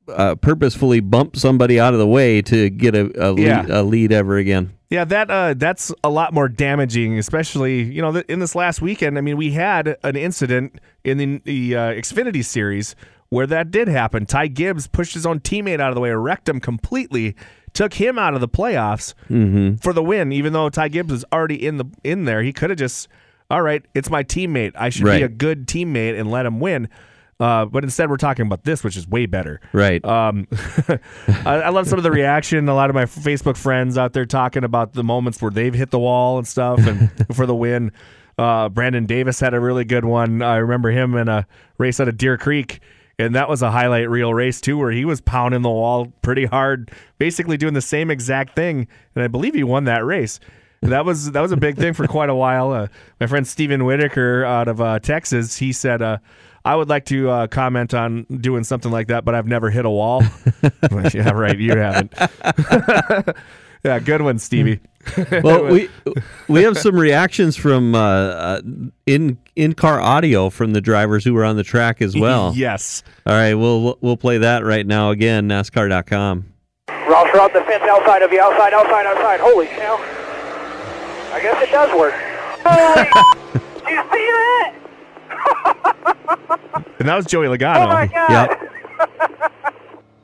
uh, 0.09 0.35
purposefully 0.35 0.99
bump 0.99 1.37
somebody 1.37 1.79
out 1.79 1.93
of 1.93 2.01
the 2.01 2.07
way 2.07 2.41
to 2.41 2.69
get 2.69 2.95
a 2.95 3.05
a, 3.29 3.33
Yeah. 3.39 3.61
lead, 3.61 3.69
a 3.69 3.83
lead 3.83 4.11
ever 4.11 4.35
again. 4.35 4.73
Yeah, 4.89 5.03
that 5.05 5.31
uh, 5.31 5.53
that's 5.55 5.91
a 6.03 6.09
lot 6.09 6.33
more 6.33 6.47
damaging, 6.47 7.17
especially 7.17 7.83
you 7.83 8.01
know 8.01 8.15
in 8.29 8.39
this 8.39 8.53
last 8.55 8.81
weekend. 8.81 9.17
I 9.17 9.21
mean, 9.21 9.35
we 9.37 9.51
had 9.51 9.97
an 10.03 10.15
incident 10.15 10.79
in 11.03 11.17
the, 11.17 11.41
the 11.43 11.75
uh, 11.75 11.79
Xfinity 11.93 12.45
series 12.45 12.95
where 13.29 13.47
that 13.47 13.71
did 13.71 13.87
happen. 13.87 14.25
Ty 14.27 14.47
Gibbs 14.47 14.85
pushed 14.87 15.15
his 15.15 15.25
own 15.25 15.39
teammate 15.39 15.79
out 15.79 15.89
of 15.89 15.95
the 15.95 16.01
way, 16.01 16.11
wrecked 16.11 16.47
him 16.47 16.59
completely. 16.59 17.35
took 17.73 17.95
him 17.95 18.17
out 18.19 18.35
of 18.35 18.39
the 18.41 18.47
playoffs 18.47 19.13
Mm-hmm. 19.29 19.77
for 19.77 19.91
the 19.91 20.03
win, 20.03 20.31
even 20.31 20.53
though 20.53 20.69
Ty 20.69 20.89
Gibbs 20.89 21.11
is 21.11 21.25
already 21.33 21.65
in 21.65 21.77
the 21.77 21.85
in 22.03 22.25
there. 22.25 22.43
He 22.43 22.53
could 22.53 22.69
have 22.69 22.77
just, 22.79 23.07
all 23.49 23.63
right, 23.63 23.83
it's 23.95 24.09
my 24.11 24.23
teammate. 24.23 24.71
I 24.75 24.89
should 24.89 25.05
Right. 25.05 25.17
be 25.17 25.23
a 25.23 25.27
good 25.27 25.67
teammate 25.67 26.17
and 26.17 26.29
let 26.29 26.45
him 26.45 26.59
win. 26.59 26.87
Uh, 27.39 27.65
but 27.65 27.83
instead, 27.83 28.09
we're 28.09 28.17
talking 28.17 28.45
about 28.45 28.63
this, 28.63 28.83
which 28.83 28.95
is 28.95 29.07
way 29.07 29.25
better. 29.25 29.59
Right. 29.73 30.03
Um, 30.05 30.47
I, 31.45 31.63
I 31.63 31.69
love 31.69 31.87
some 31.87 31.99
of 31.99 32.03
the 32.03 32.11
reaction. 32.11 32.69
A 32.69 32.75
lot 32.75 32.89
of 32.89 32.93
my 32.93 33.05
Facebook 33.05 33.57
friends 33.57 33.97
out 33.97 34.13
there 34.13 34.25
talking 34.25 34.63
about 34.63 34.93
the 34.93 35.03
moments 35.03 35.41
where 35.41 35.51
they've 35.51 35.73
hit 35.73 35.91
the 35.91 35.99
wall 35.99 36.37
and 36.37 36.47
stuff, 36.47 36.79
and 36.85 37.11
for 37.35 37.45
the 37.45 37.55
win. 37.55 37.91
Uh, 38.37 38.69
Brandon 38.69 39.05
Davis 39.05 39.39
had 39.39 39.53
a 39.53 39.59
really 39.59 39.85
good 39.85 40.05
one. 40.05 40.41
I 40.41 40.57
remember 40.57 40.91
him 40.91 41.15
in 41.15 41.27
a 41.27 41.47
race 41.77 41.99
out 41.99 42.07
of 42.07 42.17
Deer 42.17 42.37
Creek, 42.37 42.81
and 43.17 43.35
that 43.35 43.47
was 43.49 43.61
a 43.61 43.71
highlight 43.71 44.09
reel 44.09 44.33
race 44.33 44.59
too, 44.59 44.77
where 44.77 44.91
he 44.91 45.05
was 45.05 45.21
pounding 45.21 45.61
the 45.61 45.69
wall 45.69 46.11
pretty 46.21 46.45
hard, 46.45 46.91
basically 47.17 47.57
doing 47.57 47.73
the 47.73 47.81
same 47.81 48.11
exact 48.11 48.55
thing. 48.55 48.87
And 49.13 49.23
I 49.23 49.27
believe 49.27 49.53
he 49.53 49.63
won 49.63 49.85
that 49.85 50.05
race. 50.05 50.39
That 50.81 51.05
was 51.05 51.31
that 51.31 51.41
was 51.41 51.51
a 51.51 51.57
big 51.57 51.77
thing 51.77 51.93
for 51.93 52.05
quite 52.07 52.29
a 52.29 52.35
while. 52.35 52.71
Uh, 52.71 52.87
my 53.19 53.27
friend 53.27 53.47
Steven 53.47 53.85
Whitaker 53.85 54.45
out 54.45 54.67
of 54.67 54.79
uh, 54.81 54.99
Texas, 54.99 55.57
he 55.57 55.73
said, 55.73 56.01
uh, 56.01 56.17
"I 56.65 56.75
would 56.75 56.89
like 56.89 57.05
to 57.05 57.29
uh, 57.29 57.47
comment 57.47 57.93
on 57.93 58.23
doing 58.23 58.63
something 58.63 58.91
like 58.91 59.07
that, 59.07 59.23
but 59.23 59.35
I've 59.35 59.47
never 59.47 59.69
hit 59.69 59.85
a 59.85 59.89
wall." 59.89 60.23
yeah, 61.13 61.31
right. 61.31 61.57
You 61.57 61.77
haven't. 61.77 62.13
yeah, 63.85 63.99
good 63.99 64.21
one, 64.21 64.39
Stevie. 64.39 64.81
well, 65.43 65.65
we 65.65 65.89
we 66.47 66.63
have 66.63 66.77
some 66.77 66.95
reactions 66.95 67.55
from 67.55 67.95
uh, 67.95 67.99
uh, 67.99 68.61
in 69.05 69.37
in 69.55 69.73
car 69.73 70.01
audio 70.01 70.49
from 70.49 70.73
the 70.73 70.81
drivers 70.81 71.23
who 71.23 71.33
were 71.33 71.45
on 71.45 71.55
the 71.55 71.63
track 71.63 72.01
as 72.01 72.15
well. 72.15 72.53
yes. 72.55 73.03
All 73.25 73.33
right, 73.33 73.53
we'll 73.53 73.97
we'll 74.01 74.17
play 74.17 74.39
that 74.39 74.65
right 74.65 74.85
now 74.85 75.11
again. 75.11 75.47
NASCAR.com. 75.47 76.45
Ross, 76.89 77.27
we're 77.33 77.39
on 77.39 77.53
the 77.53 77.61
fence 77.61 77.83
outside 77.83 78.23
of 78.23 78.31
you. 78.31 78.41
Outside, 78.41 78.73
outside, 78.73 79.05
outside. 79.05 79.39
Holy 79.39 79.67
cow. 79.67 79.97
I 81.33 81.39
guess 81.41 81.61
it 81.61 81.71
does 81.71 81.91
work. 81.97 82.13
Holy 82.65 83.03
Did 83.53 83.89
you 83.89 84.01
see 84.11 84.25
that? 84.31 84.74
And 86.97 87.09
that 87.09 87.15
was 87.17 87.25
Joey 87.25 87.47
Logano. 87.47 87.85
Oh 87.85 87.87
my 87.87 88.07
God. 88.07 88.29
Yep. 88.31 88.65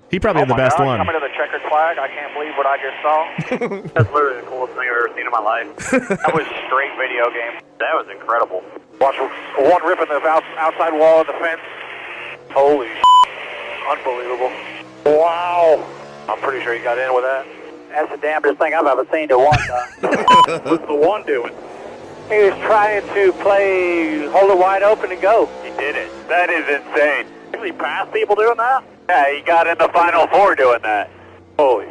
He 0.09 0.19
probably 0.19 0.41
oh, 0.41 0.45
had 0.45 0.51
the 0.51 0.57
best 0.57 0.79
one. 0.79 0.97
Coming 0.97 1.13
to 1.13 1.19
the 1.19 1.31
checkered 1.35 1.61
flag. 1.69 1.97
I 1.97 2.07
can't 2.07 2.33
believe 2.33 2.51
what 2.57 2.65
I 2.65 2.75
just 2.81 2.97
saw. 2.99 3.93
That's 3.93 4.11
literally 4.11 4.41
the 4.41 4.47
coolest 4.47 4.73
thing 4.73 4.89
I've 4.89 4.97
ever 4.97 5.11
seen 5.15 5.25
in 5.25 5.31
my 5.31 5.39
life. 5.39 5.67
that 5.91 6.33
was 6.33 6.47
straight 6.67 6.91
video 6.97 7.29
game. 7.31 7.61
That 7.79 7.95
was 7.95 8.07
incredible. 8.11 8.63
Watch 8.99 9.15
one 9.19 9.83
ripping 9.85 10.07
the 10.07 10.19
outside 10.57 10.91
wall 10.91 11.21
of 11.21 11.27
the 11.27 11.33
fence. 11.33 11.61
Holy 12.51 12.89
Unbelievable. 13.89 14.51
Wow. 15.05 15.87
I'm 16.27 16.39
pretty 16.39 16.63
sure 16.63 16.73
he 16.73 16.79
got 16.83 16.97
in 16.97 17.13
with 17.13 17.23
that. 17.23 17.45
That's 17.89 18.11
the 18.11 18.17
damnedest 18.17 18.59
thing 18.59 18.73
I've 18.73 18.85
ever 18.85 19.05
seen 19.11 19.27
to 19.29 19.37
one. 19.37 19.59
What's 20.63 20.87
the 20.87 20.95
one 20.95 21.25
doing? 21.25 21.53
He 22.31 22.39
was 22.43 22.53
trying 22.61 23.05
to 23.13 23.33
play, 23.43 24.25
hold 24.29 24.51
it 24.51 24.57
wide 24.57 24.83
open 24.83 25.11
and 25.11 25.21
go. 25.21 25.47
He 25.63 25.69
did 25.71 25.97
it. 25.97 26.09
That 26.29 26.49
is 26.49 26.63
insane. 26.63 27.27
Usually 27.51 27.73
pass 27.73 28.07
people 28.13 28.37
doing 28.37 28.55
that? 28.55 28.85
Yeah, 29.09 29.35
he 29.35 29.41
got 29.41 29.67
in 29.67 29.77
the 29.77 29.89
final 29.89 30.27
four 30.27 30.55
doing 30.55 30.81
that. 30.83 31.09
Holy 31.59 31.87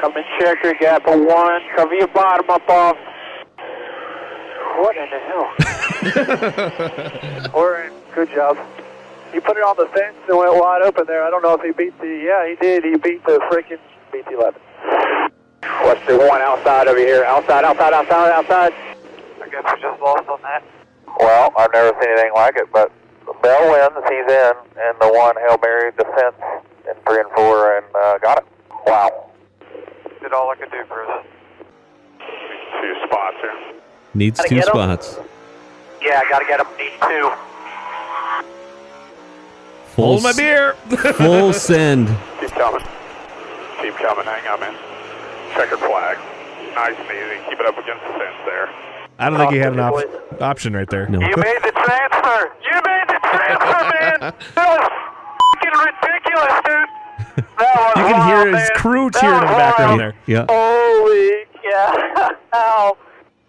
Come 0.00 0.16
and 0.16 0.24
check 0.38 0.62
your 0.62 0.74
gap 0.74 1.08
of 1.08 1.18
one. 1.18 1.60
Cover 1.74 1.94
your 1.94 2.06
bottom 2.06 2.48
up 2.48 2.68
off. 2.68 2.96
What 4.78 4.96
in 4.96 5.10
the 5.10 5.18
hell? 5.26 5.50
We're. 7.54 7.90
Good 8.14 8.30
job. 8.30 8.56
He 9.32 9.40
put 9.40 9.56
it 9.56 9.64
on 9.64 9.76
the 9.76 9.86
fence 9.86 10.16
and 10.28 10.38
went 10.38 10.54
wide 10.54 10.82
open 10.82 11.04
there. 11.06 11.24
I 11.24 11.30
don't 11.30 11.42
know 11.42 11.54
if 11.54 11.62
he 11.62 11.72
beat 11.72 11.98
the. 12.00 12.06
Yeah, 12.06 12.48
he 12.48 12.54
did. 12.54 12.84
He 12.84 12.96
beat 12.96 13.24
the 13.26 13.40
freaking. 13.50 13.80
Beat 14.12 14.24
the 14.26 14.38
11. 14.38 14.60
What's 15.82 16.06
the 16.06 16.16
one 16.16 16.40
outside 16.40 16.86
over 16.86 16.98
here? 16.98 17.24
Outside, 17.24 17.64
outside, 17.64 17.92
outside, 17.92 18.30
outside. 18.30 18.72
I 19.50 19.62
guess 19.62 19.74
we 19.74 19.82
just 19.82 20.00
lost 20.00 20.28
on 20.28 20.40
that. 20.42 20.62
Well, 21.18 21.52
I've 21.58 21.72
never 21.72 21.90
seen 22.00 22.10
anything 22.12 22.32
like 22.34 22.54
it, 22.56 22.68
but 22.72 22.92
Bell 23.42 23.70
wins. 23.70 24.04
He's 24.08 24.30
in, 24.30 24.52
and 24.78 24.94
the 25.00 25.10
one 25.12 25.34
Hail 25.36 25.58
Mary 25.62 25.90
defense 25.92 26.36
in 26.86 26.94
three 27.04 27.18
and 27.20 27.30
four, 27.34 27.76
and 27.76 27.86
uh, 27.96 28.18
got 28.18 28.38
it. 28.38 28.44
Wow. 28.86 29.30
Did 30.22 30.32
all 30.32 30.50
I 30.50 30.54
could 30.54 30.70
do, 30.70 30.84
Bruce. 30.88 31.08
Two 32.80 32.94
spots 33.06 33.36
here. 33.40 33.74
Needs 34.14 34.38
Gotta 34.38 34.48
two 34.50 34.54
get 34.56 34.68
'em. 34.68 34.72
spots. 34.74 35.18
Yeah, 36.00 36.22
I 36.24 36.30
gotta 36.30 36.44
get 36.44 36.60
him. 36.60 36.66
Need 36.78 36.92
two. 37.02 37.32
Full 39.94 40.04
Hold 40.04 40.22
my 40.22 40.32
beer. 40.32 40.74
Full 41.14 41.52
send. 41.52 42.06
Keep 42.40 42.50
coming. 42.50 42.82
Keep 43.82 43.94
coming. 43.96 44.24
Hang 44.24 44.46
on, 44.46 44.60
man. 44.60 44.76
Checkered 45.54 45.80
flag. 45.80 46.18
Nice 46.74 46.94
and 46.96 47.10
easy. 47.10 47.40
Keep 47.50 47.58
it 47.60 47.66
up 47.66 47.76
against 47.78 48.02
the 48.06 48.12
fence 48.14 48.36
there. 48.46 48.70
I 49.20 49.28
don't 49.30 49.38
think 49.38 49.52
he 49.52 49.58
had 49.58 49.72
an 49.74 49.80
op- 49.80 50.40
option 50.40 50.72
right 50.74 50.88
there. 50.88 51.06
No. 51.08 51.20
You 51.20 51.36
made 51.36 51.60
the 51.62 51.72
transfer. 51.72 52.52
You 52.64 52.76
made 52.80 53.06
the 53.08 53.20
transfer, 53.22 53.80
man. 54.00 54.34
That 54.54 54.68
was 54.68 54.84
fucking 55.54 55.76
ridiculous, 55.78 56.54
dude. 56.64 57.46
That 57.58 57.76
was 57.76 57.96
You 57.96 58.02
can 58.04 58.18
wild, 58.18 58.28
hear 58.30 58.46
his 58.58 58.68
man. 58.70 58.78
crew 58.78 59.10
cheering 59.10 59.34
in 59.36 59.40
the 59.42 59.46
background 59.46 59.90
wild. 59.90 60.00
there. 60.00 60.14
Yeah. 60.26 60.46
Holy 60.48 61.44
cow. 62.52 62.96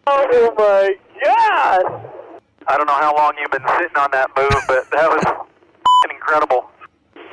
Oh 0.08 0.54
my 0.58 0.96
god. 1.24 2.10
I 2.68 2.78
don't 2.78 2.86
know 2.88 2.94
how 3.00 3.16
long 3.16 3.34
you've 3.40 3.52
been 3.52 3.66
sitting 3.78 3.96
on 3.98 4.10
that 4.12 4.30
move, 4.38 4.52
but 4.68 4.90
that 4.92 5.10
was 5.10 5.24
f***ing 5.26 6.16
incredible. 6.16 6.70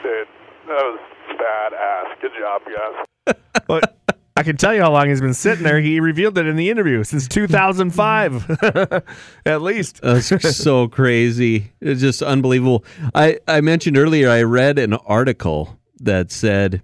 Dude, 0.03 0.27
that 0.67 0.83
was 0.85 1.01
badass. 1.35 2.21
Good 2.21 2.33
job, 2.39 2.63
guys. 2.65 3.37
But 3.67 3.95
I 4.39 4.45
can 4.45 4.57
tell 4.57 4.73
you 4.73 4.81
how 4.81 4.93
long 4.93 5.09
he's 5.09 5.21
been 5.21 5.35
sitting 5.35 5.65
there. 5.65 5.81
He 5.81 5.99
revealed 5.99 6.39
it 6.39 6.47
in 6.47 6.55
the 6.55 6.71
interview 6.71 7.03
since 7.03 7.27
2005, 7.27 8.63
at 9.45 9.63
least. 9.63 10.01
That's 10.01 10.57
so 10.57 10.87
crazy. 10.87 11.73
It's 11.81 12.01
just 12.01 12.23
unbelievable. 12.23 12.85
I, 13.17 13.41
I 13.49 13.61
mentioned 13.63 13.99
earlier, 13.99 14.31
I 14.31 14.43
read 14.43 14.79
an 14.79 14.93
article 14.93 15.81
that 15.99 16.31
said 16.31 16.83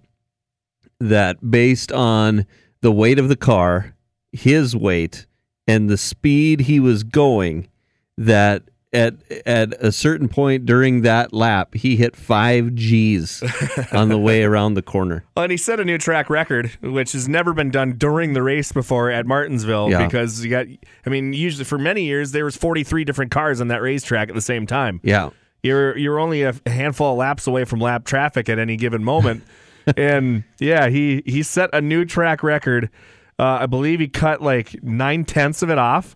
that 0.99 1.49
based 1.49 1.93
on 1.93 2.45
the 2.81 2.91
weight 2.91 3.21
of 3.21 3.29
the 3.29 3.37
car, 3.37 3.95
his 4.33 4.75
weight, 4.75 5.27
and 5.69 5.89
the 5.89 5.97
speed 5.97 6.63
he 6.63 6.81
was 6.81 7.05
going, 7.05 7.69
that 8.19 8.65
at 8.95 9.15
at 9.47 9.75
a 9.85 9.91
certain 9.93 10.29
point 10.29 10.65
during 10.65 11.03
that 11.03 11.33
lap, 11.33 11.75
he 11.75 11.97
hit 11.97 12.17
five 12.17 12.75
G's 12.75 13.43
on 13.93 14.09
the 14.09 14.19
way 14.19 14.45
around 14.45 14.75
the 14.75 14.83
corner. 14.83 15.25
Well, 15.37 15.45
and 15.45 15.51
he 15.51 15.57
set 15.57 15.81
a 15.81 15.85
new 15.85 15.99
track 15.99 16.31
record, 16.31 16.71
which 16.81 17.13
has 17.13 17.29
never 17.29 17.53
been 17.53 17.71
done 17.71 17.93
during 17.99 18.33
the 18.33 18.43
race 18.43 18.73
before 18.73 19.11
at 19.11 19.27
Martinsville. 19.27 19.91
Yeah. 19.91 20.05
Because 20.07 20.45
you 20.45 20.51
got, 20.51 20.67
I 21.05 21.11
mean, 21.11 21.33
usually 21.33 21.65
for 21.65 21.79
many 21.79 22.05
years 22.05 22.33
there 22.33 22.45
was 22.45 22.57
43 22.57 23.05
different 23.05 23.31
cars 23.31 23.61
on 23.61 23.69
that 23.69 23.83
racetrack 23.83 24.29
at 24.29 24.35
the 24.35 24.41
same 24.41 24.67
time. 24.67 25.01
Yeah. 25.03 25.31
You're 25.63 25.97
you're 25.97 26.21
only 26.21 26.43
a 26.43 26.55
handful 26.67 27.13
of 27.13 27.19
laps 27.19 27.47
away 27.47 27.65
from 27.65 27.81
lap 27.81 28.05
traffic 28.05 28.49
at 28.51 28.59
any 28.59 28.77
given 28.77 29.03
moment, 29.03 29.45
and 29.97 30.45
yeah, 30.59 30.89
he 30.89 31.23
he 31.25 31.43
set 31.43 31.71
a 31.73 31.81
new 31.81 32.05
track 32.05 32.43
record. 32.43 32.91
Uh, 33.39 33.59
I 33.63 33.67
believe 33.67 33.99
he 33.99 34.07
cut 34.07 34.43
like 34.43 34.83
nine 34.85 35.25
tenths 35.25 35.63
of 35.63 35.71
it 35.71 35.79
off. 35.79 36.15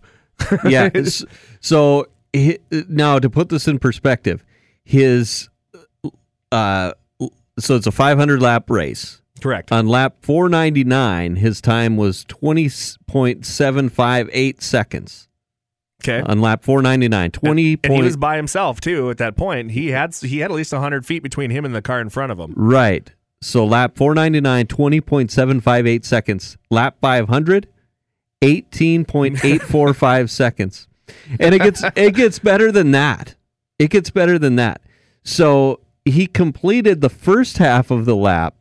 yeah. 0.65 0.89
So 1.61 2.07
now 2.87 3.19
to 3.19 3.29
put 3.29 3.49
this 3.49 3.67
in 3.67 3.79
perspective, 3.79 4.45
his 4.83 5.49
uh, 6.51 6.93
so 7.57 7.75
it's 7.75 7.87
a 7.87 7.91
500 7.91 8.41
lap 8.41 8.69
race. 8.69 9.21
Correct. 9.41 9.71
On 9.71 9.87
lap 9.87 10.17
499, 10.21 11.37
his 11.37 11.61
time 11.61 11.95
was 11.95 12.25
20.758 12.25 14.61
seconds. 14.61 15.29
Okay. 16.03 16.19
On 16.21 16.41
lap 16.41 16.63
499, 16.63 17.31
20. 17.31 17.79
and 17.83 17.93
he 17.93 18.01
was 18.01 18.17
by 18.17 18.37
himself 18.37 18.79
too 18.79 19.09
at 19.09 19.17
that 19.17 19.35
point. 19.35 19.71
He 19.71 19.89
had 19.89 20.15
he 20.15 20.39
had 20.39 20.51
at 20.51 20.55
least 20.55 20.73
hundred 20.73 21.05
feet 21.05 21.21
between 21.21 21.51
him 21.51 21.65
and 21.65 21.75
the 21.75 21.81
car 21.81 21.99
in 21.99 22.07
front 22.09 22.31
of 22.31 22.39
him. 22.39 22.53
Right. 22.55 23.11
So 23.41 23.65
lap 23.65 23.97
499, 23.97 24.67
20.758 24.67 26.05
seconds. 26.05 26.57
Lap 26.69 26.95
500, 27.01 27.67
18.845 28.41 30.29
seconds. 30.29 30.87
And 31.39 31.55
it 31.55 31.59
gets 31.59 31.83
it 31.95 32.15
gets 32.15 32.39
better 32.39 32.71
than 32.71 32.91
that. 32.91 33.35
It 33.77 33.89
gets 33.89 34.09
better 34.09 34.37
than 34.39 34.55
that. 34.57 34.81
So 35.23 35.79
he 36.05 36.27
completed 36.27 37.01
the 37.01 37.09
first 37.09 37.57
half 37.57 37.91
of 37.91 38.05
the 38.05 38.15
lap 38.15 38.55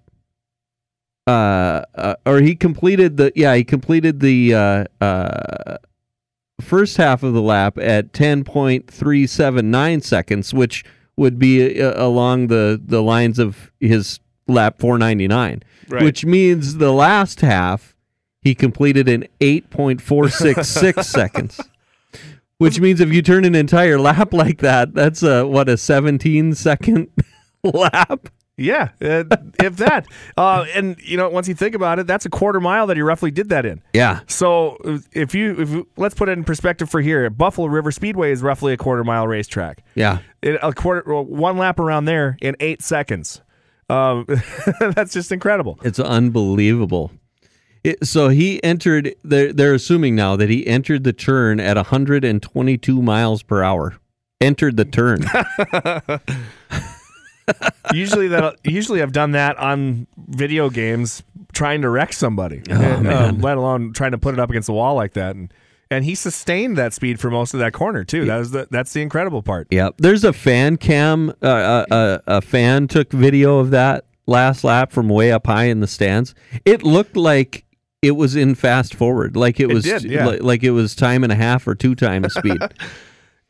uh, 1.27 1.85
uh 1.95 2.15
or 2.25 2.41
he 2.41 2.55
completed 2.57 3.17
the 3.19 3.33
yeah, 3.35 3.55
he 3.55 3.65
completed 3.65 4.21
the 4.21 4.55
uh 4.55 4.85
uh 5.01 5.77
first 6.61 6.97
half 6.97 7.23
of 7.23 7.35
the 7.35 7.43
lap 7.43 7.79
at 7.79 8.13
10.379 8.13 10.03
seconds, 10.03 10.53
which 10.53 10.85
would 11.17 11.39
be 11.39 11.81
uh, 11.81 11.93
along 12.03 12.49
the, 12.49 12.81
the 12.85 13.03
lines 13.03 13.39
of 13.39 13.71
his 13.81 14.21
lap 14.47 14.79
499, 14.79 15.63
Right. 15.89 16.03
which 16.03 16.25
means 16.25 16.77
the 16.77 16.93
last 16.93 17.41
half 17.41 17.97
he 18.43 18.55
completed 18.55 19.09
in 19.09 19.27
8.466 19.41 21.05
seconds. 21.05 21.61
Which 22.59 22.81
means 22.81 23.01
if 23.01 23.13
you 23.13 23.23
turn 23.23 23.45
an 23.45 23.55
entire 23.55 23.99
lap 23.99 24.33
like 24.33 24.59
that, 24.59 24.93
that's 24.95 25.23
a 25.23 25.47
what 25.47 25.69
a 25.69 25.77
17 25.77 26.55
second 26.55 27.09
lap. 27.63 28.29
Yeah, 28.57 28.89
uh, 29.01 29.25
if 29.61 29.77
that. 29.77 30.07
Uh, 30.37 30.67
and 30.73 30.97
you 31.03 31.17
know, 31.17 31.29
once 31.29 31.49
you 31.49 31.55
think 31.55 31.75
about 31.75 31.99
it, 31.99 32.07
that's 32.07 32.25
a 32.25 32.31
quarter 32.31 32.61
mile 32.61 32.87
that 32.87 32.97
he 32.97 33.03
roughly 33.03 33.33
did 33.33 33.49
that 33.49 33.67
in. 33.67 33.83
Yeah. 33.93 34.21
So 34.29 34.77
if 35.13 35.35
you 35.35 35.57
if 35.59 35.87
let's 35.97 36.15
put 36.15 36.29
it 36.29 36.33
in 36.39 36.45
perspective 36.45 36.89
for 36.89 37.01
here, 37.01 37.29
Buffalo 37.29 37.67
River 37.67 37.91
Speedway 37.91 38.31
is 38.31 38.41
roughly 38.41 38.73
a 38.73 38.77
quarter 38.77 39.03
mile 39.03 39.27
racetrack. 39.27 39.83
Yeah. 39.97 40.19
It, 40.41 40.61
a 40.63 40.73
quarter, 40.73 41.03
well, 41.13 41.25
one 41.25 41.59
lap 41.59 41.81
around 41.81 42.05
there 42.05 42.37
in 42.41 42.55
eight 42.61 42.83
seconds. 42.83 43.41
Um, 43.91 44.27
that's 44.81 45.13
just 45.13 45.33
incredible. 45.33 45.81
It's 45.83 45.99
unbelievable. 45.99 47.11
It, 47.85 48.07
so 48.07 48.29
he 48.29 48.63
entered. 48.63 49.15
They're, 49.23 49.53
they're 49.53 49.75
assuming 49.75 50.15
now 50.17 50.37
that 50.37 50.51
he 50.51 50.67
entered 50.67 51.05
the 51.05 51.13
turn 51.13 51.61
at 51.61 51.77
122 51.77 53.03
miles 53.03 53.43
per 53.43 53.63
hour. 53.63 53.97
Entered 54.41 54.77
the 54.77 54.85
turn. 54.85 55.23
usually 57.93 58.29
that 58.29 58.57
usually 58.65 59.03
I've 59.03 59.13
done 59.13 59.33
that 59.33 59.59
on 59.59 60.07
video 60.17 60.71
games 60.71 61.23
trying 61.53 61.83
to 61.83 61.89
wreck 61.89 62.13
somebody, 62.13 62.63
Oh, 62.71 62.75
And, 62.75 63.07
uh, 63.09 63.33
let 63.37 63.57
alone 63.57 63.93
trying 63.93 64.13
to 64.13 64.19
put 64.19 64.35
it 64.35 64.41
up 64.41 64.51
against 64.51 64.67
the 64.67 64.73
wall 64.73 64.95
like 64.95 65.15
that. 65.15 65.35
And 65.35 65.53
and 65.91 66.05
he 66.05 66.15
sustained 66.15 66.77
that 66.77 66.93
speed 66.93 67.19
for 67.19 67.31
most 67.31 67.55
of 67.55 67.61
that 67.61 67.73
corner 67.73 68.05
too. 68.05 68.27
That 68.27 68.37
was 68.39 68.51
the 68.51 68.69
that's 68.71 68.93
the 68.93 69.03
incredible 69.03 69.43
part. 69.43 69.69
Yep. 69.71 69.95
There's 69.99 70.25
a 70.25 70.33
fan 70.33 70.77
cam. 70.77 71.31
Uh, 71.43 71.47
uh, 71.47 71.85
uh, 71.91 72.19
a 72.27 72.41
fan 72.41 72.89
took 72.89 73.11
video 73.11 73.59
of 73.59 73.71
that 73.71 74.05
last 74.27 74.65
lap 74.65 74.93
from 74.93 75.09
way 75.09 75.33
up 75.33 75.47
high 75.47 75.65
in 75.65 75.81
the 75.81 75.87
stands. 75.87 76.35
It 76.65 76.83
looked 76.83 77.17
like 77.17 77.65
it 78.03 78.13
was 78.13 78.37
in 78.37 78.55
fast 78.55 78.95
forward, 78.95 79.37
like 79.37 79.59
it 79.61 79.71
It 79.71 79.75
was 79.75 79.85
did, 79.85 80.05
yeah. 80.05 80.27
li- 80.27 80.39
like 80.39 80.63
it 80.63 80.71
was 80.71 80.95
time 80.95 81.25
and 81.25 81.33
a 81.33 81.37
half 81.37 81.67
or 81.67 81.75
two 81.75 81.95
times 81.95 82.35
speed. 82.35 82.59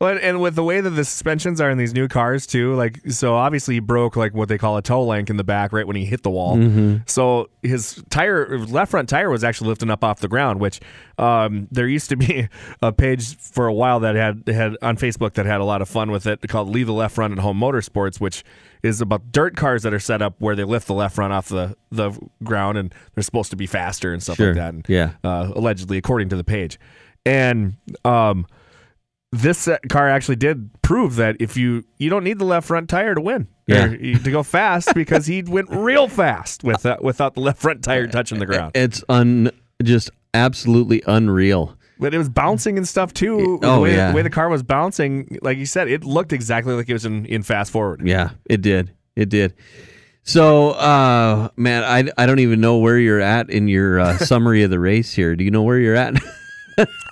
Well, 0.01 0.17
and 0.21 0.39
with 0.39 0.55
the 0.55 0.63
way 0.63 0.79
that 0.79 0.91
the 0.91 1.03
suspensions 1.03 1.59
are 1.59 1.69
in 1.69 1.77
these 1.77 1.93
new 1.93 2.07
cars 2.07 2.47
too, 2.47 2.73
like 2.75 3.01
so 3.09 3.35
obviously 3.35 3.73
he 3.75 3.79
broke 3.81 4.15
like 4.15 4.33
what 4.33 4.47
they 4.47 4.57
call 4.57 4.77
a 4.77 4.81
toe 4.81 5.03
link 5.05 5.29
in 5.29 5.35
the 5.35 5.43
back 5.43 5.73
right 5.73 5.85
when 5.85 5.97
he 5.97 6.05
hit 6.05 6.23
the 6.23 6.29
wall. 6.29 6.55
Mhm. 6.55 7.07
So 7.09 7.49
his 7.63 8.01
tire, 8.09 8.57
left 8.59 8.91
front 8.91 9.09
tire, 9.09 9.29
was 9.29 9.43
actually 9.43 9.67
lifting 9.67 9.89
up 9.89 10.01
off 10.01 10.21
the 10.21 10.29
ground. 10.29 10.61
Which 10.61 10.79
um, 11.17 11.67
there 11.69 11.85
used 11.85 12.07
to 12.11 12.15
be 12.15 12.47
a 12.81 12.93
page 12.93 13.35
for 13.35 13.67
a 13.67 13.73
while 13.73 13.99
that 13.99 14.15
had 14.15 14.47
had 14.47 14.77
on 14.81 14.95
Facebook 14.95 15.33
that 15.33 15.45
had 15.45 15.59
a 15.59 15.65
lot 15.65 15.81
of 15.81 15.89
fun 15.89 16.11
with 16.11 16.25
it 16.25 16.47
called 16.47 16.69
"Leave 16.69 16.87
the 16.87 16.93
Left 16.93 17.13
Front 17.15 17.33
at 17.33 17.39
Home 17.39 17.59
Motorsports," 17.59 18.21
which 18.21 18.45
is 18.81 19.01
about 19.01 19.33
dirt 19.33 19.57
cars 19.57 19.83
that 19.83 19.93
are 19.93 19.99
set 19.99 20.21
up 20.21 20.35
where 20.39 20.55
they 20.55 20.63
lift 20.63 20.87
the 20.87 20.93
left 20.93 21.13
front 21.15 21.33
off 21.33 21.49
the 21.49 21.75
the 21.91 22.11
ground 22.45 22.77
and 22.77 22.95
they're 23.15 23.21
supposed 23.23 23.49
to 23.49 23.57
be 23.57 23.67
faster 23.67 24.13
and 24.13 24.23
stuff 24.23 24.37
Sure. 24.37 24.47
like 24.53 24.55
that. 24.55 24.73
And, 24.73 24.85
Yeah. 24.87 25.11
uh, 25.25 25.51
allegedly 25.53 25.97
according 25.97 26.29
to 26.29 26.37
the 26.37 26.45
page, 26.45 26.79
and 27.25 27.73
um 28.05 28.45
this 29.31 29.67
uh, 29.67 29.77
car 29.89 30.09
actually 30.09 30.35
did 30.37 30.69
prove 30.81 31.15
that 31.17 31.35
if 31.39 31.55
you 31.55 31.83
you 31.97 32.09
don't 32.09 32.23
need 32.23 32.39
the 32.39 32.45
left 32.45 32.67
front 32.67 32.89
tire 32.89 33.13
to 33.15 33.21
win 33.21 33.47
Yeah. 33.67 33.87
to 33.87 34.31
go 34.31 34.41
fast 34.43 34.93
because 34.95 35.27
he 35.27 35.43
went 35.43 35.69
real 35.69 36.07
fast 36.07 36.63
with 36.63 36.85
uh, 36.85 36.97
without 37.01 37.35
the 37.35 37.41
left 37.41 37.61
front 37.61 37.83
tire 37.83 38.07
touching 38.07 38.39
the 38.39 38.45
ground. 38.45 38.71
It's 38.75 39.03
un 39.07 39.51
just 39.83 40.09
absolutely 40.33 41.03
unreal. 41.05 41.75
But 41.99 42.13
it 42.13 42.17
was 42.17 42.29
bouncing 42.29 42.77
and 42.77 42.87
stuff 42.87 43.13
too. 43.13 43.59
Oh, 43.61 43.75
the, 43.75 43.81
way, 43.81 43.95
yeah. 43.95 44.09
the 44.11 44.15
way 44.15 44.21
the 44.21 44.29
car 44.29 44.47
was 44.47 44.63
bouncing, 44.63 45.37
like 45.41 45.57
you 45.57 45.65
said, 45.65 45.89
it 45.89 46.05
looked 46.05 46.31
exactly 46.31 46.73
like 46.73 46.87
it 46.87 46.93
was 46.93 47.05
in, 47.05 47.25
in 47.25 47.43
fast 47.43 47.71
forward. 47.71 48.01
Yeah, 48.05 48.29
it 48.49 48.61
did. 48.61 48.93
It 49.17 49.27
did. 49.27 49.53
So, 50.23 50.69
uh, 50.71 51.49
man, 51.57 51.83
I, 51.83 52.09
I 52.21 52.25
don't 52.25 52.39
even 52.39 52.61
know 52.61 52.77
where 52.77 52.97
you're 52.97 53.19
at 53.19 53.49
in 53.49 53.67
your 53.67 53.99
uh, 53.99 54.17
summary 54.19 54.63
of 54.63 54.69
the 54.69 54.79
race 54.79 55.13
here. 55.13 55.35
Do 55.35 55.43
you 55.43 55.51
know 55.51 55.63
where 55.63 55.77
you're 55.77 55.95
at? 55.95 56.13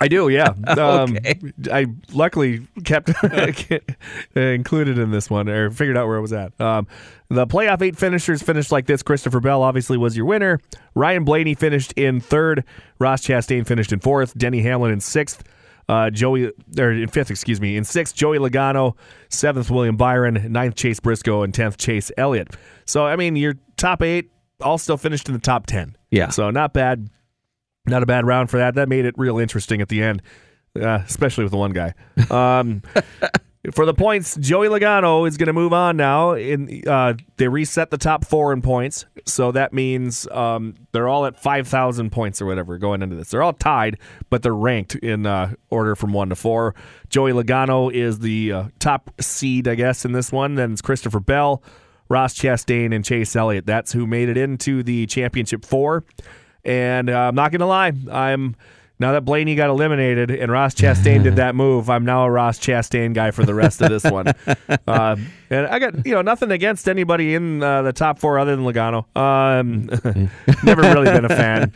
I 0.00 0.08
do, 0.08 0.28
yeah. 0.28 0.54
Um, 0.68 1.16
Okay. 1.16 1.40
I 1.72 1.86
luckily 2.12 2.66
kept 2.84 3.10
included 4.36 4.98
in 4.98 5.10
this 5.10 5.30
one, 5.30 5.48
or 5.48 5.70
figured 5.70 5.96
out 5.96 6.06
where 6.06 6.16
it 6.16 6.20
was 6.22 6.32
at. 6.32 6.58
Um, 6.60 6.86
the 7.28 7.46
playoff 7.46 7.82
eight 7.82 7.96
finishers 7.96 8.42
finished 8.42 8.72
like 8.72 8.86
this. 8.86 9.02
Christopher 9.02 9.40
Bell 9.40 9.62
obviously 9.62 9.96
was 9.98 10.16
your 10.16 10.26
winner. 10.26 10.60
Ryan 10.94 11.24
Blaney 11.24 11.54
finished 11.54 11.92
in 11.94 12.20
third. 12.20 12.64
Ross 12.98 13.22
Chastain 13.22 13.66
finished 13.66 13.92
in 13.92 14.00
fourth. 14.00 14.36
Denny 14.36 14.62
Hamlin 14.62 14.92
in 14.92 15.00
sixth. 15.00 15.42
Uh, 15.88 16.10
Joey, 16.10 16.52
or 16.78 16.92
in 16.92 17.08
fifth, 17.08 17.30
excuse 17.30 17.60
me. 17.60 17.76
In 17.76 17.84
sixth, 17.84 18.14
Joey 18.14 18.38
Logano. 18.38 18.94
Seventh, 19.30 19.70
William 19.70 19.96
Byron. 19.96 20.52
Ninth, 20.52 20.74
Chase 20.74 21.00
Briscoe. 21.00 21.42
And 21.42 21.52
tenth, 21.54 21.78
Chase 21.78 22.12
Elliott. 22.18 22.48
So, 22.84 23.06
I 23.06 23.16
mean, 23.16 23.36
your 23.36 23.54
top 23.76 24.02
eight 24.02 24.30
all 24.60 24.76
still 24.76 24.96
finished 24.98 25.28
in 25.28 25.34
the 25.34 25.40
top 25.40 25.66
10. 25.66 25.96
Yeah. 26.10 26.28
So, 26.28 26.50
not 26.50 26.72
bad. 26.74 27.08
Not 27.88 28.02
a 28.02 28.06
bad 28.06 28.26
round 28.26 28.50
for 28.50 28.58
that. 28.58 28.74
That 28.74 28.88
made 28.88 29.04
it 29.04 29.14
real 29.16 29.38
interesting 29.38 29.80
at 29.80 29.88
the 29.88 30.02
end, 30.02 30.22
uh, 30.76 31.00
especially 31.06 31.44
with 31.44 31.52
the 31.52 31.58
one 31.58 31.72
guy. 31.72 31.94
Um, 32.30 32.82
for 33.72 33.84
the 33.84 33.94
points, 33.94 34.36
Joey 34.36 34.68
Logano 34.68 35.26
is 35.26 35.36
going 35.36 35.48
to 35.48 35.52
move 35.52 35.72
on 35.72 35.96
now. 35.96 36.32
In 36.32 36.82
uh, 36.86 37.14
they 37.36 37.48
reset 37.48 37.90
the 37.90 37.98
top 37.98 38.24
four 38.24 38.52
in 38.52 38.62
points, 38.62 39.06
so 39.24 39.52
that 39.52 39.72
means 39.72 40.28
um, 40.28 40.74
they're 40.92 41.08
all 41.08 41.26
at 41.26 41.40
five 41.40 41.66
thousand 41.66 42.10
points 42.10 42.40
or 42.40 42.46
whatever 42.46 42.78
going 42.78 43.02
into 43.02 43.16
this. 43.16 43.30
They're 43.30 43.42
all 43.42 43.52
tied, 43.52 43.98
but 44.30 44.42
they're 44.42 44.54
ranked 44.54 44.94
in 44.96 45.26
uh, 45.26 45.54
order 45.70 45.94
from 45.94 46.12
one 46.12 46.28
to 46.28 46.36
four. 46.36 46.74
Joey 47.08 47.32
Logano 47.32 47.92
is 47.92 48.20
the 48.20 48.52
uh, 48.52 48.64
top 48.78 49.10
seed, 49.20 49.66
I 49.68 49.74
guess, 49.74 50.04
in 50.04 50.12
this 50.12 50.32
one. 50.32 50.54
Then 50.54 50.72
it's 50.72 50.82
Christopher 50.82 51.20
Bell, 51.20 51.62
Ross 52.08 52.34
Chastain, 52.34 52.94
and 52.94 53.04
Chase 53.04 53.34
Elliott. 53.34 53.66
That's 53.66 53.92
who 53.92 54.06
made 54.06 54.28
it 54.28 54.36
into 54.36 54.82
the 54.82 55.06
championship 55.06 55.64
four. 55.64 56.04
And 56.68 57.08
uh, 57.08 57.18
I'm 57.18 57.34
not 57.34 57.50
going 57.50 57.60
to 57.60 57.66
lie, 57.66 57.92
I'm 58.12 58.54
now 59.00 59.12
that 59.12 59.24
Blaney 59.24 59.54
got 59.54 59.70
eliminated 59.70 60.30
and 60.30 60.50
Ross 60.50 60.74
Chastain 60.74 61.22
did 61.22 61.36
that 61.36 61.54
move. 61.54 61.88
I'm 61.88 62.04
now 62.04 62.24
a 62.24 62.30
Ross 62.30 62.58
Chastain 62.58 63.14
guy 63.14 63.30
for 63.30 63.44
the 63.44 63.54
rest 63.54 63.80
of 63.80 63.90
this 63.90 64.04
one. 64.04 64.32
Uh, 64.86 65.16
and 65.50 65.66
I 65.66 65.78
got 65.78 66.06
you 66.06 66.14
know 66.14 66.22
nothing 66.22 66.50
against 66.50 66.88
anybody 66.88 67.34
in 67.34 67.62
uh, 67.62 67.82
the 67.82 67.92
top 67.92 68.18
four 68.18 68.38
other 68.38 68.56
than 68.56 68.64
Logano. 68.64 69.04
Um, 69.16 69.86
never 70.64 70.82
really 70.82 71.06
been 71.06 71.24
a 71.24 71.28
fan. 71.28 71.72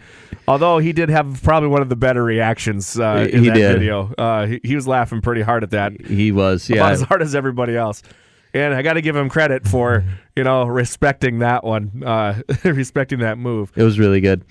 Although 0.48 0.78
he 0.78 0.92
did 0.92 1.08
have 1.08 1.42
probably 1.42 1.68
one 1.68 1.82
of 1.82 1.88
the 1.88 1.96
better 1.96 2.22
reactions 2.22 2.98
uh, 2.98 3.28
in 3.30 3.44
He 3.44 3.48
that 3.48 3.54
did. 3.54 3.78
video. 3.78 4.12
Uh, 4.16 4.46
he, 4.46 4.60
he 4.62 4.74
was 4.74 4.86
laughing 4.86 5.20
pretty 5.20 5.42
hard 5.42 5.62
at 5.62 5.70
that 5.70 6.00
he 6.06 6.32
was, 6.32 6.68
about 6.68 6.76
yeah. 6.76 6.90
as 6.90 7.02
hard 7.02 7.22
as 7.22 7.34
everybody 7.34 7.76
else. 7.76 8.02
And 8.54 8.74
I 8.74 8.82
got 8.82 8.94
to 8.94 9.02
give 9.02 9.16
him 9.16 9.28
credit 9.28 9.66
for 9.66 10.04
you 10.36 10.44
know 10.44 10.64
respecting 10.64 11.40
that 11.40 11.64
one, 11.64 12.02
uh, 12.04 12.40
respecting 12.64 13.20
that 13.20 13.38
move. 13.38 13.72
It 13.76 13.82
was 13.82 13.98
really 13.98 14.20
good. 14.20 14.44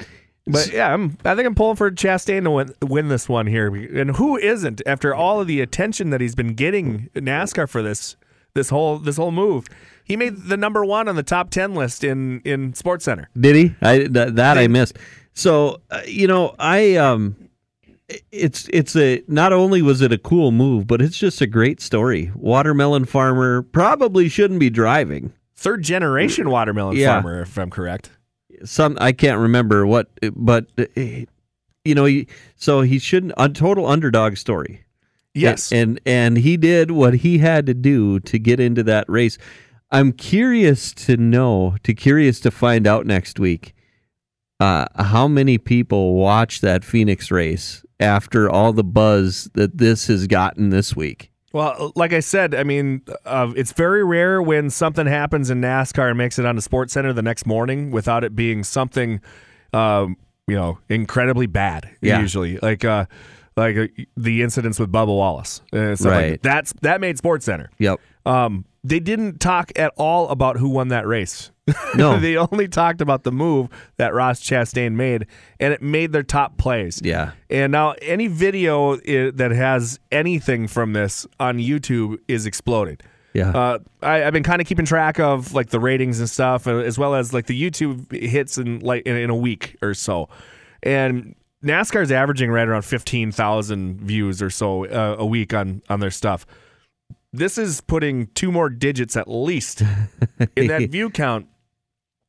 But 0.47 0.71
yeah, 0.73 0.91
I'm, 0.93 1.17
I 1.23 1.35
think 1.35 1.45
I'm 1.45 1.55
pulling 1.55 1.75
for 1.75 1.91
Chastain 1.91 2.43
to 2.43 2.51
win, 2.51 2.73
win 2.81 3.07
this 3.09 3.29
one 3.29 3.45
here. 3.47 3.67
And 3.75 4.15
who 4.15 4.37
isn't 4.37 4.81
after 4.85 5.13
all 5.13 5.39
of 5.39 5.47
the 5.47 5.61
attention 5.61 6.09
that 6.09 6.19
he's 6.19 6.35
been 6.35 6.55
getting 6.55 7.09
NASCAR 7.15 7.69
for 7.69 7.81
this 7.83 8.15
this 8.53 8.69
whole 8.69 8.97
this 8.97 9.17
whole 9.17 9.31
move? 9.31 9.67
He 10.03 10.17
made 10.17 10.45
the 10.45 10.57
number 10.57 10.83
one 10.83 11.07
on 11.07 11.15
the 11.15 11.23
top 11.23 11.51
ten 11.51 11.75
list 11.75 12.03
in 12.03 12.41
in 12.41 12.73
Sports 12.73 13.05
Center. 13.05 13.29
Did 13.39 13.55
he? 13.55 13.75
I 13.81 13.97
th- 14.07 14.33
that 14.33 14.57
I 14.57 14.67
missed. 14.67 14.97
So 15.33 15.79
uh, 15.91 16.01
you 16.07 16.27
know, 16.27 16.55
I 16.57 16.95
um, 16.95 17.35
it's 18.31 18.67
it's 18.73 18.95
a 18.95 19.23
not 19.27 19.53
only 19.53 19.81
was 19.83 20.01
it 20.01 20.11
a 20.11 20.17
cool 20.17 20.51
move, 20.51 20.87
but 20.87 21.01
it's 21.03 21.17
just 21.17 21.39
a 21.41 21.47
great 21.47 21.79
story. 21.79 22.31
Watermelon 22.35 23.05
farmer 23.05 23.61
probably 23.61 24.27
shouldn't 24.27 24.59
be 24.59 24.69
driving. 24.71 25.31
Third 25.55 25.83
generation 25.83 26.49
watermelon 26.49 26.97
Yeah. 26.97 27.21
farmer, 27.21 27.43
if 27.43 27.57
I'm 27.59 27.69
correct. 27.69 28.09
Some 28.63 28.97
I 28.99 29.11
can't 29.11 29.39
remember 29.39 29.85
what, 29.85 30.09
but 30.35 30.67
uh, 30.77 30.85
you 30.95 31.95
know, 31.95 32.05
he, 32.05 32.27
so 32.55 32.81
he 32.81 32.99
shouldn't 32.99 33.33
a 33.37 33.49
total 33.49 33.85
underdog 33.87 34.37
story. 34.37 34.83
Yes. 35.33 35.71
and, 35.71 35.99
and 36.05 36.35
and 36.35 36.37
he 36.37 36.57
did 36.57 36.91
what 36.91 37.15
he 37.15 37.37
had 37.37 37.65
to 37.67 37.73
do 37.73 38.19
to 38.21 38.37
get 38.37 38.59
into 38.59 38.83
that 38.83 39.05
race. 39.07 39.37
I'm 39.89 40.13
curious 40.13 40.93
to 40.93 41.17
know, 41.17 41.75
to 41.83 41.93
curious 41.93 42.39
to 42.41 42.51
find 42.51 42.87
out 42.87 43.05
next 43.05 43.39
week, 43.39 43.73
uh, 44.59 44.85
how 44.95 45.27
many 45.27 45.57
people 45.57 46.15
watch 46.15 46.61
that 46.61 46.85
Phoenix 46.85 47.31
race 47.31 47.83
after 47.99 48.49
all 48.49 48.73
the 48.73 48.83
buzz 48.83 49.49
that 49.53 49.77
this 49.77 50.07
has 50.07 50.27
gotten 50.27 50.69
this 50.69 50.95
week. 50.95 51.30
Well, 51.53 51.91
like 51.95 52.13
I 52.13 52.21
said, 52.21 52.55
I 52.55 52.63
mean, 52.63 53.01
uh, 53.25 53.51
it's 53.55 53.73
very 53.73 54.03
rare 54.03 54.41
when 54.41 54.69
something 54.69 55.05
happens 55.05 55.49
in 55.49 55.59
NASCAR 55.61 56.09
and 56.09 56.17
makes 56.17 56.39
it 56.39 56.45
on 56.45 56.55
the 56.55 56.61
Sports 56.61 56.93
Center 56.93 57.11
the 57.13 57.21
next 57.21 57.45
morning 57.45 57.91
without 57.91 58.23
it 58.23 58.35
being 58.35 58.63
something, 58.63 59.19
um, 59.73 60.15
you 60.47 60.55
know, 60.55 60.79
incredibly 60.89 61.47
bad. 61.47 61.89
Yeah. 62.01 62.19
Usually, 62.21 62.57
like 62.59 62.85
uh, 62.85 63.05
like 63.57 63.75
uh, 63.75 63.87
the 64.15 64.41
incidents 64.43 64.79
with 64.79 64.91
Bubba 64.91 65.07
Wallace, 65.07 65.61
and 65.73 65.99
stuff 65.99 66.11
like 66.13 66.21
Right. 66.21 66.29
that. 66.31 66.43
That's 66.43 66.73
that 66.81 67.01
made 67.01 67.17
Sports 67.17 67.45
Center. 67.45 67.69
Yep. 67.79 67.99
Um, 68.25 68.65
they 68.83 68.99
didn't 68.99 69.39
talk 69.39 69.71
at 69.75 69.93
all 69.97 70.29
about 70.29 70.57
who 70.57 70.69
won 70.69 70.87
that 70.89 71.05
race. 71.07 71.51
No. 71.95 72.19
they 72.19 72.35
only 72.37 72.67
talked 72.67 72.99
about 73.01 73.23
the 73.23 73.31
move 73.31 73.69
that 73.97 74.13
Ross 74.13 74.41
Chastain 74.41 74.93
made, 74.93 75.27
and 75.59 75.73
it 75.73 75.81
made 75.81 76.11
their 76.11 76.23
top 76.23 76.57
plays. 76.57 76.99
Yeah. 77.03 77.31
And 77.49 77.71
now 77.71 77.95
any 78.01 78.27
video 78.27 78.95
i- 78.95 79.31
that 79.35 79.51
has 79.51 79.99
anything 80.11 80.67
from 80.67 80.93
this 80.93 81.25
on 81.39 81.59
YouTube 81.59 82.17
is 82.27 82.45
exploded. 82.45 83.03
Yeah. 83.33 83.51
Uh, 83.51 83.79
I, 84.01 84.23
I've 84.25 84.33
been 84.33 84.43
kind 84.43 84.61
of 84.61 84.67
keeping 84.67 84.85
track 84.85 85.19
of 85.19 85.53
like 85.53 85.69
the 85.69 85.79
ratings 85.79 86.19
and 86.19 86.29
stuff, 86.29 86.67
uh, 86.67 86.77
as 86.77 86.97
well 86.97 87.15
as 87.15 87.33
like 87.33 87.45
the 87.45 87.61
YouTube 87.61 88.11
hits 88.11 88.57
in 88.57 88.79
like 88.79 89.03
in, 89.05 89.15
in 89.15 89.29
a 89.29 89.35
week 89.35 89.77
or 89.81 89.93
so. 89.93 90.27
And 90.83 91.35
NASCAR's 91.63 92.11
averaging 92.11 92.51
right 92.51 92.67
around 92.67 92.81
fifteen 92.83 93.31
thousand 93.31 94.01
views 94.01 94.41
or 94.41 94.49
so 94.49 94.85
uh, 94.85 95.15
a 95.19 95.25
week 95.25 95.53
on 95.53 95.81
on 95.89 95.99
their 96.01 96.11
stuff. 96.11 96.45
This 97.33 97.57
is 97.57 97.81
putting 97.81 98.27
two 98.27 98.51
more 98.51 98.69
digits 98.69 99.15
at 99.15 99.29
least 99.29 99.81
in 100.55 100.67
that 100.67 100.81
view 100.89 101.09
count 101.09 101.47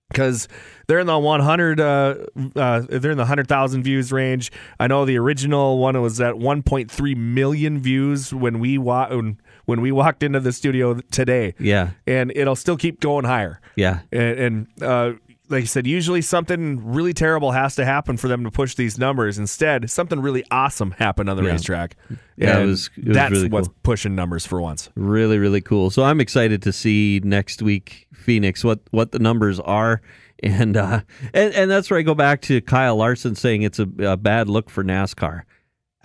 because 0.09 0.47
they're 0.87 1.01
in 1.01 1.07
the 1.07 1.19
100 1.19 1.81
uh, 1.81 2.15
uh, 2.55 2.81
they're 2.89 3.11
in 3.11 3.17
the 3.17 3.23
100,000 3.23 3.83
views 3.83 4.13
range. 4.13 4.53
I 4.79 4.87
know 4.87 5.05
the 5.05 5.19
original 5.19 5.79
one 5.79 6.01
was 6.01 6.21
at 6.21 6.35
1.3 6.35 7.17
million 7.17 7.81
views 7.81 8.33
when 8.33 8.61
we 8.61 8.79
wa- 8.79 9.09
when, 9.09 9.41
when 9.65 9.81
we 9.81 9.91
walked 9.91 10.23
into 10.23 10.39
the 10.41 10.53
studio 10.53 11.01
today. 11.11 11.55
Yeah. 11.59 11.91
And 12.07 12.33
it'll 12.37 12.57
still 12.57 12.77
keep 12.77 13.01
going 13.01 13.25
higher. 13.25 13.61
Yeah. 13.75 14.01
And, 14.13 14.39
and 14.39 14.83
uh, 14.83 15.13
like 15.49 15.63
I 15.63 15.67
said, 15.67 15.87
usually 15.87 16.23
something 16.23 16.93
really 16.93 17.13
terrible 17.13 17.51
has 17.53 17.75
to 17.77 17.85
happen 17.85 18.17
for 18.17 18.29
them 18.29 18.45
to 18.45 18.51
push 18.51 18.75
these 18.75 18.97
numbers. 18.99 19.39
Instead, 19.39 19.91
something 19.91 20.21
really 20.21 20.45
awesome 20.51 20.93
happened 20.93 21.29
on 21.29 21.37
the 21.37 21.43
Yeah. 21.43 21.51
racetrack. 21.53 21.97
Yeah, 22.37 22.59
it 22.61 22.67
was- 22.67 22.91
it 22.97 23.09
was 23.09 23.15
that's 23.15 23.33
really 23.33 23.49
what's 23.49 23.69
cool. 23.69 23.77
pushing 23.83 24.15
numbers 24.15 24.47
for 24.47 24.61
once. 24.61 24.89
Really, 24.95 25.39
really 25.39 25.61
cool. 25.61 25.91
So 25.91 26.05
I'm 26.05 26.21
excited 26.21 26.63
to 26.63 26.73
see 26.73 27.21
next 27.25 27.61
week 27.61 28.07
Phoenix 28.15 28.65
what 28.65 28.81
what 28.93 29.13
the 29.13 29.19
numbers 29.19 29.61
are, 29.61 30.01
and 30.43 30.77
uh, 30.77 31.01
and 31.35 31.53
and 31.55 31.71
that's 31.71 31.91
where 31.91 31.99
I 31.99 32.03
go 32.03 32.15
back 32.15 32.41
to 32.43 32.61
Kyle 32.63 32.97
Larson 32.97 33.35
saying 33.35 33.63
it's 33.63 33.79
a, 33.79 33.89
a 33.99 34.17
bad 34.17 34.49
look 34.49 34.71
for 34.71 34.83
NASCAR. 34.83 35.43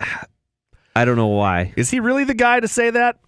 I 0.96 1.04
don't 1.04 1.16
know 1.16 1.28
why. 1.28 1.72
Is 1.76 1.90
he 1.90 2.00
really 2.00 2.24
the 2.24 2.34
guy 2.34 2.60
to 2.60 2.66
say 2.68 2.90
that? 2.90 3.18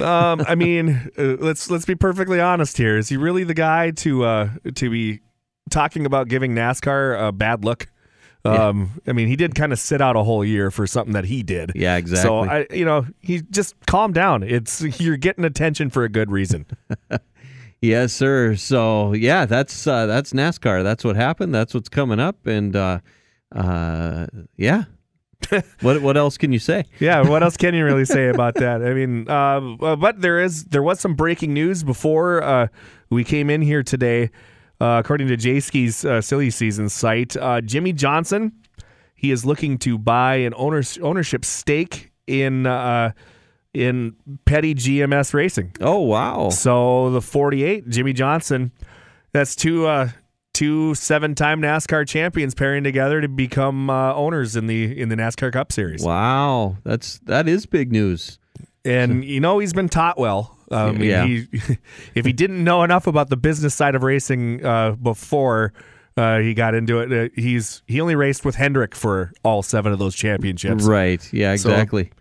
Um, 0.00 0.42
I 0.46 0.54
mean, 0.56 1.10
uh, 1.18 1.22
let's 1.40 1.70
let's 1.70 1.84
be 1.86 1.94
perfectly 1.94 2.40
honest 2.40 2.76
here. 2.76 2.98
Is 2.98 3.08
he 3.08 3.16
really 3.16 3.44
the 3.44 3.54
guy 3.54 3.90
to 3.92 4.24
uh, 4.24 4.48
to 4.74 4.90
be 4.90 5.20
talking 5.70 6.06
about 6.06 6.28
giving 6.28 6.54
NASCAR 6.54 7.28
a 7.28 7.32
bad 7.32 7.64
look? 7.64 7.88
Um, 8.46 9.00
I 9.06 9.12
mean, 9.12 9.28
he 9.28 9.36
did 9.36 9.54
kind 9.54 9.72
of 9.72 9.78
sit 9.78 10.02
out 10.02 10.16
a 10.16 10.22
whole 10.22 10.44
year 10.44 10.70
for 10.70 10.86
something 10.86 11.14
that 11.14 11.24
he 11.24 11.42
did. 11.42 11.72
Yeah, 11.74 11.96
exactly. 11.96 12.28
So 12.28 12.40
I, 12.40 12.66
you 12.70 12.84
know, 12.84 13.06
he 13.20 13.40
just 13.40 13.74
calm 13.86 14.12
down. 14.12 14.42
It's 14.42 14.82
you're 15.00 15.16
getting 15.16 15.44
attention 15.44 15.88
for 15.88 16.04
a 16.04 16.08
good 16.10 16.30
reason. 16.30 16.66
Yes, 17.84 18.14
sir. 18.14 18.56
So 18.56 19.12
yeah, 19.12 19.44
that's 19.44 19.86
uh, 19.86 20.06
that's 20.06 20.32
NASCAR. 20.32 20.82
That's 20.82 21.04
what 21.04 21.16
happened. 21.16 21.54
That's 21.54 21.74
what's 21.74 21.90
coming 21.90 22.18
up, 22.18 22.46
and 22.46 22.74
uh, 22.74 23.00
uh, 23.54 24.26
yeah. 24.56 24.84
what 25.82 26.00
what 26.00 26.16
else 26.16 26.38
can 26.38 26.50
you 26.50 26.58
say? 26.58 26.84
yeah, 26.98 27.20
what 27.20 27.42
else 27.42 27.58
can 27.58 27.74
you 27.74 27.84
really 27.84 28.06
say 28.06 28.28
about 28.30 28.54
that? 28.54 28.82
I 28.82 28.94
mean, 28.94 29.28
uh, 29.28 29.96
but 29.96 30.22
there 30.22 30.40
is 30.40 30.64
there 30.64 30.82
was 30.82 30.98
some 30.98 31.14
breaking 31.14 31.52
news 31.52 31.82
before 31.82 32.42
uh, 32.42 32.68
we 33.10 33.22
came 33.22 33.50
in 33.50 33.60
here 33.60 33.82
today. 33.82 34.30
Uh, 34.84 34.98
according 34.98 35.28
to 35.28 35.36
Jayski's 35.36 36.04
uh, 36.04 36.20
silly 36.20 36.50
season 36.50 36.88
site, 36.88 37.36
uh, 37.36 37.60
Jimmie 37.60 37.94
Johnson 37.94 38.52
he 39.24 39.30
is 39.30 39.46
looking 39.46 39.78
to 39.78 39.96
buy 39.96 40.34
an 40.36 40.52
owners, 40.54 40.98
ownership 40.98 41.46
stake 41.46 42.12
in 42.26 42.66
uh, 42.66 43.12
in 43.72 44.14
Petty 44.44 44.74
GMS 44.74 45.32
Racing. 45.32 45.74
Oh 45.80 46.00
wow! 46.00 46.50
So 46.50 47.08
the 47.08 47.22
48, 47.22 47.88
Jimmie 47.88 48.12
Johnson, 48.12 48.70
that's 49.32 49.56
two 49.56 49.86
uh, 49.86 50.10
two 50.52 50.94
seven-time 50.94 51.62
NASCAR 51.62 52.06
champions 52.06 52.54
pairing 52.54 52.84
together 52.84 53.22
to 53.22 53.28
become 53.28 53.88
uh, 53.88 54.12
owners 54.12 54.56
in 54.56 54.66
the 54.66 55.00
in 55.00 55.08
the 55.08 55.16
NASCAR 55.16 55.50
Cup 55.54 55.72
Series. 55.72 56.04
Wow, 56.04 56.76
that's 56.84 57.18
that 57.20 57.48
is 57.48 57.64
big 57.64 57.90
news. 57.90 58.38
And 58.84 59.24
you 59.24 59.40
know 59.40 59.58
he's 59.58 59.72
been 59.72 59.88
taught 59.88 60.18
well. 60.18 60.53
Uh, 60.70 60.76
I 60.86 60.92
mean, 60.92 61.10
Yeah. 61.10 61.26
he, 61.26 61.46
if 62.14 62.24
he 62.24 62.32
didn't 62.32 62.62
know 62.64 62.82
enough 62.82 63.06
about 63.06 63.28
the 63.30 63.36
business 63.36 63.74
side 63.74 63.94
of 63.94 64.02
racing 64.02 64.64
uh, 64.64 64.92
before 64.92 65.72
uh, 66.16 66.38
he 66.38 66.54
got 66.54 66.74
into 66.74 67.00
it, 67.00 67.12
uh, 67.12 67.28
he's 67.34 67.82
he 67.86 68.00
only 68.00 68.14
raced 68.14 68.44
with 68.44 68.54
Hendrick 68.54 68.94
for 68.94 69.32
all 69.42 69.62
seven 69.62 69.92
of 69.92 69.98
those 69.98 70.14
championships. 70.14 70.84
Right? 70.84 71.20
Yeah, 71.32 71.56
So- 71.56 71.70
exactly. 71.70 72.12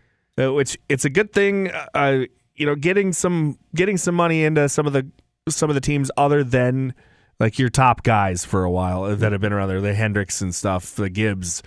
uh, 0.42 0.52
which 0.54 0.78
it's 0.90 1.06
a 1.06 1.10
good 1.10 1.32
thing. 1.32 1.72
Uh, 1.94 2.26
you 2.56 2.66
know, 2.66 2.76
getting 2.76 3.14
some 3.14 3.58
getting 3.76 3.98
some 3.98 4.16
money 4.16 4.44
into 4.44 4.68
some 4.70 4.86
of 4.88 4.94
the 4.94 5.08
some 5.50 5.70
of 5.70 5.74
the 5.76 5.82
teams 5.82 6.10
other 6.18 6.44
than 6.44 6.94
like 7.40 7.58
your 7.60 7.70
top 7.70 8.04
guys 8.04 8.46
for 8.46 8.64
a 8.64 8.72
while 8.72 9.16
that 9.16 9.32
have 9.32 9.42
been 9.42 9.52
around 9.54 9.68
there, 9.70 9.82
the 9.82 9.94
Hendricks 9.94 10.42
and 10.42 10.54
stuff, 10.54 10.96
the 10.96 11.10
Gibbs. 11.10 11.64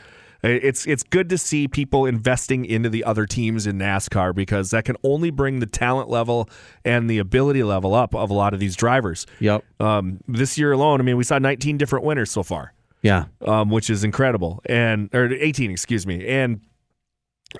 Uh, 0.46 0.58
It's 0.62 0.86
it's 0.86 1.02
good 1.02 1.28
to 1.30 1.38
see 1.38 1.66
people 1.68 2.06
investing 2.06 2.64
into 2.64 2.88
the 2.88 3.02
other 3.04 3.26
teams 3.26 3.66
in 3.66 3.78
NASCAR 3.78 4.34
because 4.34 4.70
that 4.70 4.84
can 4.84 4.96
only 5.02 5.30
bring 5.30 5.60
the 5.60 5.66
talent 5.66 6.08
level 6.08 6.48
and 6.84 7.10
the 7.10 7.18
ability 7.18 7.62
level 7.62 7.94
up 7.94 8.14
of 8.14 8.30
a 8.30 8.34
lot 8.34 8.54
of 8.54 8.60
these 8.60 8.76
drivers. 8.76 9.26
Yep. 9.40 9.64
Um, 9.80 10.20
this 10.28 10.56
year 10.58 10.72
alone, 10.72 11.00
I 11.00 11.04
mean, 11.04 11.16
we 11.16 11.24
saw 11.24 11.38
19 11.38 11.76
different 11.78 12.04
winners 12.04 12.30
so 12.30 12.42
far 12.42 12.72
Yeah. 13.02 13.24
um, 13.44 13.70
which 13.70 13.90
is 13.90 14.04
incredible, 14.04 14.60
and 14.66 15.08
or 15.14 15.32
18, 15.32 15.70
excuse 15.70 16.06
me, 16.06 16.26
and 16.26 16.60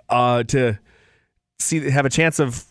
uh, 0.09 0.43
to 0.45 0.79
see 1.59 1.91
have 1.91 2.07
a 2.07 2.11
chance 2.11 2.39
of 2.39 2.65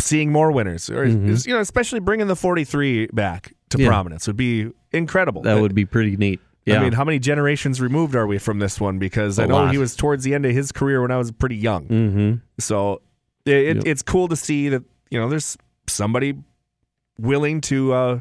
seeing 0.00 0.32
more 0.32 0.50
winners, 0.50 0.90
or 0.90 1.06
Mhm. 1.06 1.46
you 1.46 1.54
know, 1.54 1.60
especially 1.60 2.00
bringing 2.00 2.26
the 2.26 2.34
43 2.36 3.06
back 3.12 3.52
to 3.70 3.78
Yeah. 3.78 3.86
prominence 3.88 4.26
would 4.26 4.36
be 4.36 4.70
incredible. 4.92 5.42
That 5.42 5.60
would 5.60 5.74
be 5.74 5.84
pretty 5.84 6.16
neat. 6.16 6.40
Yeah. 6.64 6.78
I 6.78 6.82
mean, 6.84 6.92
how 6.92 7.04
many 7.04 7.18
generations 7.18 7.80
removed 7.80 8.14
are 8.14 8.26
we 8.26 8.38
from 8.38 8.58
this 8.60 8.80
one? 8.80 8.98
Because 8.98 9.38
I 9.38 9.44
A 9.44 9.46
know 9.48 9.54
lot. 9.56 9.72
he 9.72 9.78
was 9.78 9.96
towards 9.96 10.22
the 10.24 10.32
end 10.34 10.46
of 10.46 10.52
his 10.52 10.70
career 10.72 11.02
when 11.02 11.10
I 11.10 11.16
was 11.16 11.32
pretty 11.32 11.56
young. 11.56 11.88
mm-hmm. 11.88 12.34
So 12.58 13.02
it, 13.44 13.54
it, 13.56 13.76
Yep. 13.78 13.86
it's 13.86 14.02
cool 14.02 14.28
to 14.28 14.36
see 14.36 14.68
that 14.68 14.82
you 15.10 15.18
know 15.20 15.28
there's 15.28 15.56
somebody 15.88 16.34
willing 17.18 17.60
to 17.62 17.92
uh, 17.92 18.20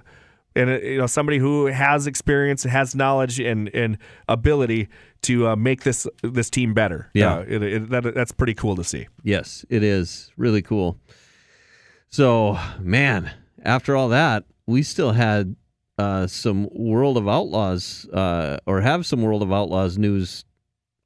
and 0.56 0.70
uh, 0.70 0.80
you 0.80 0.98
know 0.98 1.08
somebody 1.08 1.38
who 1.38 1.68
has 1.68 2.08
experience, 2.08 2.64
has 2.64 2.96
knowledge, 2.96 3.40
and 3.40 3.70
and 3.76 3.98
ability 4.28 4.88
to 5.22 5.48
uh, 5.50 5.56
make 5.56 5.84
this 5.84 6.08
this 6.24 6.50
team 6.50 6.74
better. 6.74 7.10
Yeah. 7.14 7.36
Uh, 7.36 7.46
it, 7.48 7.62
it, 7.64 7.90
that, 7.92 8.16
that's 8.16 8.32
pretty 8.32 8.56
cool 8.56 8.76
to 8.76 8.84
see. 8.84 9.08
Yes, 9.24 9.64
it 9.70 9.84
is 9.84 10.32
really 10.36 10.64
cool. 10.64 10.98
So, 12.10 12.58
man, 12.80 13.32
after 13.64 13.96
all 13.96 14.10
that, 14.10 14.44
we 14.66 14.84
still 14.84 15.12
had 15.14 15.56
uh, 16.02 16.28
some 16.28 16.68
World 16.72 17.18
of 17.18 17.28
Outlaws, 17.28 18.08
uh, 18.10 18.58
or 18.66 18.82
have 18.82 19.06
some 19.06 19.22
World 19.22 19.44
of 19.44 19.54
Outlaws 19.54 19.98
news 19.98 20.46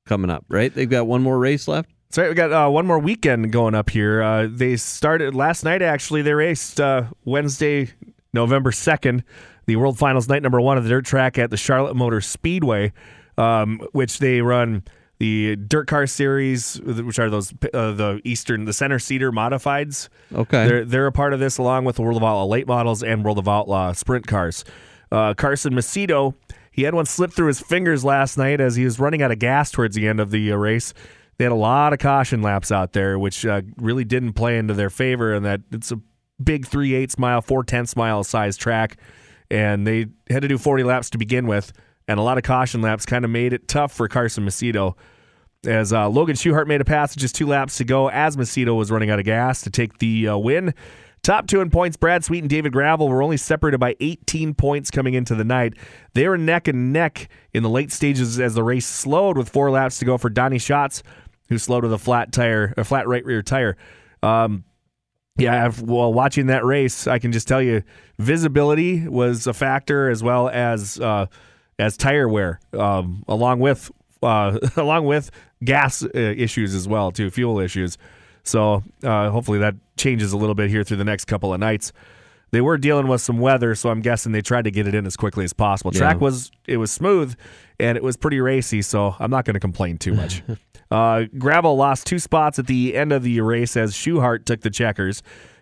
coming 0.05 0.29
up. 0.29 0.45
Right? 0.47 0.73
They've 0.73 0.89
got 0.89 1.05
one 1.05 1.21
more 1.21 1.37
race 1.37 1.67
left. 1.67 1.89
So 2.11 2.29
we 2.29 2.33
got 2.33 2.53
uh, 2.53 2.69
one 2.69 2.87
more 2.87 2.99
weekend 2.99 3.51
going 3.51 3.75
up 3.75 3.89
here. 3.89 4.21
Uh, 4.21 4.47
they 4.49 4.77
started 4.77 5.35
last 5.35 5.65
night. 5.65 5.81
Actually, 5.81 6.21
they 6.21 6.33
raced 6.33 6.79
uh, 6.79 7.05
Wednesday, 7.25 7.89
November 8.33 8.71
second, 8.71 9.23
the 9.65 9.75
World 9.75 9.97
Finals 9.97 10.29
night 10.29 10.41
number 10.41 10.61
one 10.61 10.77
of 10.77 10.83
the 10.85 10.89
dirt 10.89 11.05
track 11.05 11.37
at 11.37 11.49
the 11.49 11.57
Charlotte 11.57 11.95
Motor 11.95 12.21
Speedway, 12.21 12.93
um, 13.37 13.85
which 13.91 14.19
they 14.19 14.39
run 14.41 14.83
the 15.17 15.55
dirt 15.55 15.87
car 15.87 16.07
series, 16.07 16.79
which 16.81 17.19
are 17.19 17.29
those 17.29 17.53
uh, 17.73 17.91
the 17.91 18.21
Eastern 18.23 18.65
the 18.65 18.73
center 18.73 18.99
seater 18.99 19.31
modifieds. 19.31 20.09
Okay. 20.33 20.67
They're 20.67 20.85
they're 20.85 21.07
a 21.07 21.11
part 21.11 21.33
of 21.33 21.39
this 21.39 21.57
along 21.57 21.85
with 21.85 21.95
the 21.95 22.01
World 22.01 22.17
of 22.17 22.23
Outlaw 22.23 22.45
late 22.45 22.67
models 22.67 23.01
and 23.03 23.23
World 23.23 23.39
of 23.39 23.47
Outlaw 23.47 23.93
sprint 23.93 24.27
cars. 24.27 24.65
Uh, 25.11 25.33
Carson 25.33 25.73
Macedo, 25.73 26.33
he 26.71 26.83
had 26.83 26.93
one 26.93 27.05
slip 27.05 27.31
through 27.31 27.47
his 27.47 27.61
fingers 27.61 28.03
last 28.03 28.37
night 28.37 28.59
as 28.59 28.75
he 28.75 28.83
was 28.83 28.99
running 28.99 29.21
out 29.21 29.31
of 29.31 29.39
gas 29.39 29.71
towards 29.71 29.95
the 29.95 30.07
end 30.07 30.19
of 30.19 30.31
the 30.31 30.51
uh, 30.51 30.55
race. 30.55 30.93
They 31.37 31.45
had 31.45 31.51
a 31.51 31.55
lot 31.55 31.93
of 31.93 31.99
caution 31.99 32.41
laps 32.41 32.71
out 32.71 32.93
there, 32.93 33.19
which 33.19 33.45
uh, 33.45 33.61
really 33.77 34.03
didn't 34.03 34.33
play 34.33 34.57
into 34.57 34.73
their 34.73 34.89
favor. 34.89 35.33
And 35.33 35.45
that 35.45 35.61
it's 35.71 35.91
a 35.91 35.99
big 36.43 36.65
three 36.65 36.93
eighths 36.93 37.17
mile, 37.17 37.41
four 37.41 37.63
tenths 37.63 37.95
mile 37.95 38.23
size 38.23 38.57
track, 38.57 38.97
and 39.49 39.85
they 39.85 40.07
had 40.29 40.41
to 40.41 40.47
do 40.47 40.57
forty 40.57 40.83
laps 40.83 41.09
to 41.11 41.17
begin 41.17 41.47
with, 41.47 41.71
and 42.07 42.19
a 42.19 42.23
lot 42.23 42.37
of 42.37 42.43
caution 42.43 42.81
laps 42.81 43.05
kind 43.05 43.25
of 43.25 43.31
made 43.31 43.53
it 43.53 43.67
tough 43.67 43.91
for 43.91 44.07
Carson 44.07 44.45
Macedo 44.45 44.95
as 45.65 45.91
uh, 45.91 46.07
Logan 46.09 46.35
Schuchart 46.35 46.67
made 46.67 46.81
a 46.81 46.85
pass 46.85 47.15
just 47.15 47.35
two 47.35 47.47
laps 47.47 47.77
to 47.77 47.83
go 47.83 48.09
as 48.09 48.37
Macedo 48.37 48.77
was 48.77 48.91
running 48.91 49.09
out 49.09 49.19
of 49.19 49.25
gas 49.25 49.61
to 49.61 49.69
take 49.69 49.97
the 49.99 50.29
uh, 50.29 50.37
win. 50.37 50.73
Top 51.23 51.47
two 51.47 51.59
in 51.59 51.71
points, 51.71 51.97
Brad 51.97 52.23
Sweet 52.23 52.43
and 52.43 52.49
David 52.49 52.71
Gravel 52.71 53.09
were 53.09 53.23
only 53.23 53.37
separated 53.37 53.79
by 53.79 53.95
18 53.99 54.53
points 54.53 54.91
coming 54.91 55.15
into 55.15 55.33
the 55.33 55.43
night. 55.43 55.73
They 56.13 56.27
were 56.27 56.37
neck 56.37 56.67
and 56.67 56.93
neck 56.93 57.29
in 57.51 57.63
the 57.63 57.69
late 57.69 57.91
stages 57.91 58.39
as 58.39 58.53
the 58.53 58.61
race 58.61 58.85
slowed 58.85 59.35
with 59.35 59.49
four 59.49 59.71
laps 59.71 59.97
to 59.99 60.05
go 60.05 60.19
for 60.19 60.29
Donny 60.29 60.59
Schatz, 60.59 61.01
who 61.49 61.57
slowed 61.57 61.83
with 61.83 61.93
a 61.93 61.97
flat 61.97 62.31
tire, 62.31 62.75
a 62.77 62.83
flat 62.83 63.07
right 63.07 63.25
rear 63.25 63.41
tire. 63.41 63.75
Um, 64.21 64.65
yeah, 65.37 65.65
I've, 65.65 65.81
well, 65.81 66.13
watching 66.13 66.45
that 66.47 66.63
race, 66.63 67.07
I 67.07 67.17
can 67.17 67.31
just 67.31 67.47
tell 67.47 67.61
you, 67.61 67.81
visibility 68.19 69.07
was 69.07 69.47
a 69.47 69.53
factor 69.53 70.09
as 70.09 70.21
well 70.21 70.47
as 70.47 70.99
uh, 70.99 71.25
as 71.79 71.97
tire 71.97 72.27
wear, 72.27 72.59
um, 72.73 73.23
along 73.27 73.59
with 73.59 73.91
uh, 74.23 74.57
along 74.77 75.05
with 75.05 75.31
gas 75.63 76.03
uh, 76.03 76.09
issues 76.13 76.73
as 76.73 76.87
well, 76.87 77.11
too, 77.11 77.29
fuel 77.29 77.59
issues. 77.59 77.97
So 78.43 78.83
uh, 79.03 79.29
hopefully 79.29 79.59
that 79.59 79.75
changes 79.97 80.31
a 80.31 80.37
little 80.37 80.55
bit 80.55 80.69
here 80.69 80.83
through 80.83 80.97
the 80.97 81.03
next 81.03 81.25
couple 81.25 81.53
of 81.53 81.59
nights. 81.59 81.91
They 82.51 82.61
were 82.61 82.77
dealing 82.77 83.07
with 83.07 83.21
some 83.21 83.39
weather, 83.39 83.75
so 83.75 83.89
I'm 83.89 84.01
guessing 84.01 84.31
they 84.31 84.41
tried 84.41 84.63
to 84.63 84.71
get 84.71 84.87
it 84.87 84.95
in 84.95 85.05
as 85.05 85.17
quickly 85.17 85.43
as 85.43 85.51
possible. 85.51 85.91
Track 85.91 86.21
was 86.21 86.51
it 86.67 86.77
was 86.77 86.91
smooth 86.91 87.35
and 87.79 87.97
it 87.97 88.03
was 88.03 88.15
pretty 88.15 88.39
racy, 88.39 88.81
so 88.81 89.15
I'm 89.19 89.31
not 89.31 89.45
going 89.45 89.55
to 89.55 89.59
complain 89.59 89.97
too 89.97 90.13
much. 90.13 90.41
uh, 90.91 91.23
Gravel 91.37 91.75
lost 91.75 92.07
two 92.07 92.19
spots 92.19 92.59
at 92.59 92.67
the 92.67 92.95
end 92.95 93.11
of 93.11 93.23
the 93.23 93.41
race 93.41 93.75
as 93.75 93.93
Schuchart 93.93 94.45
took 94.45 94.61
the 94.61 94.69
checkers. 94.69 95.21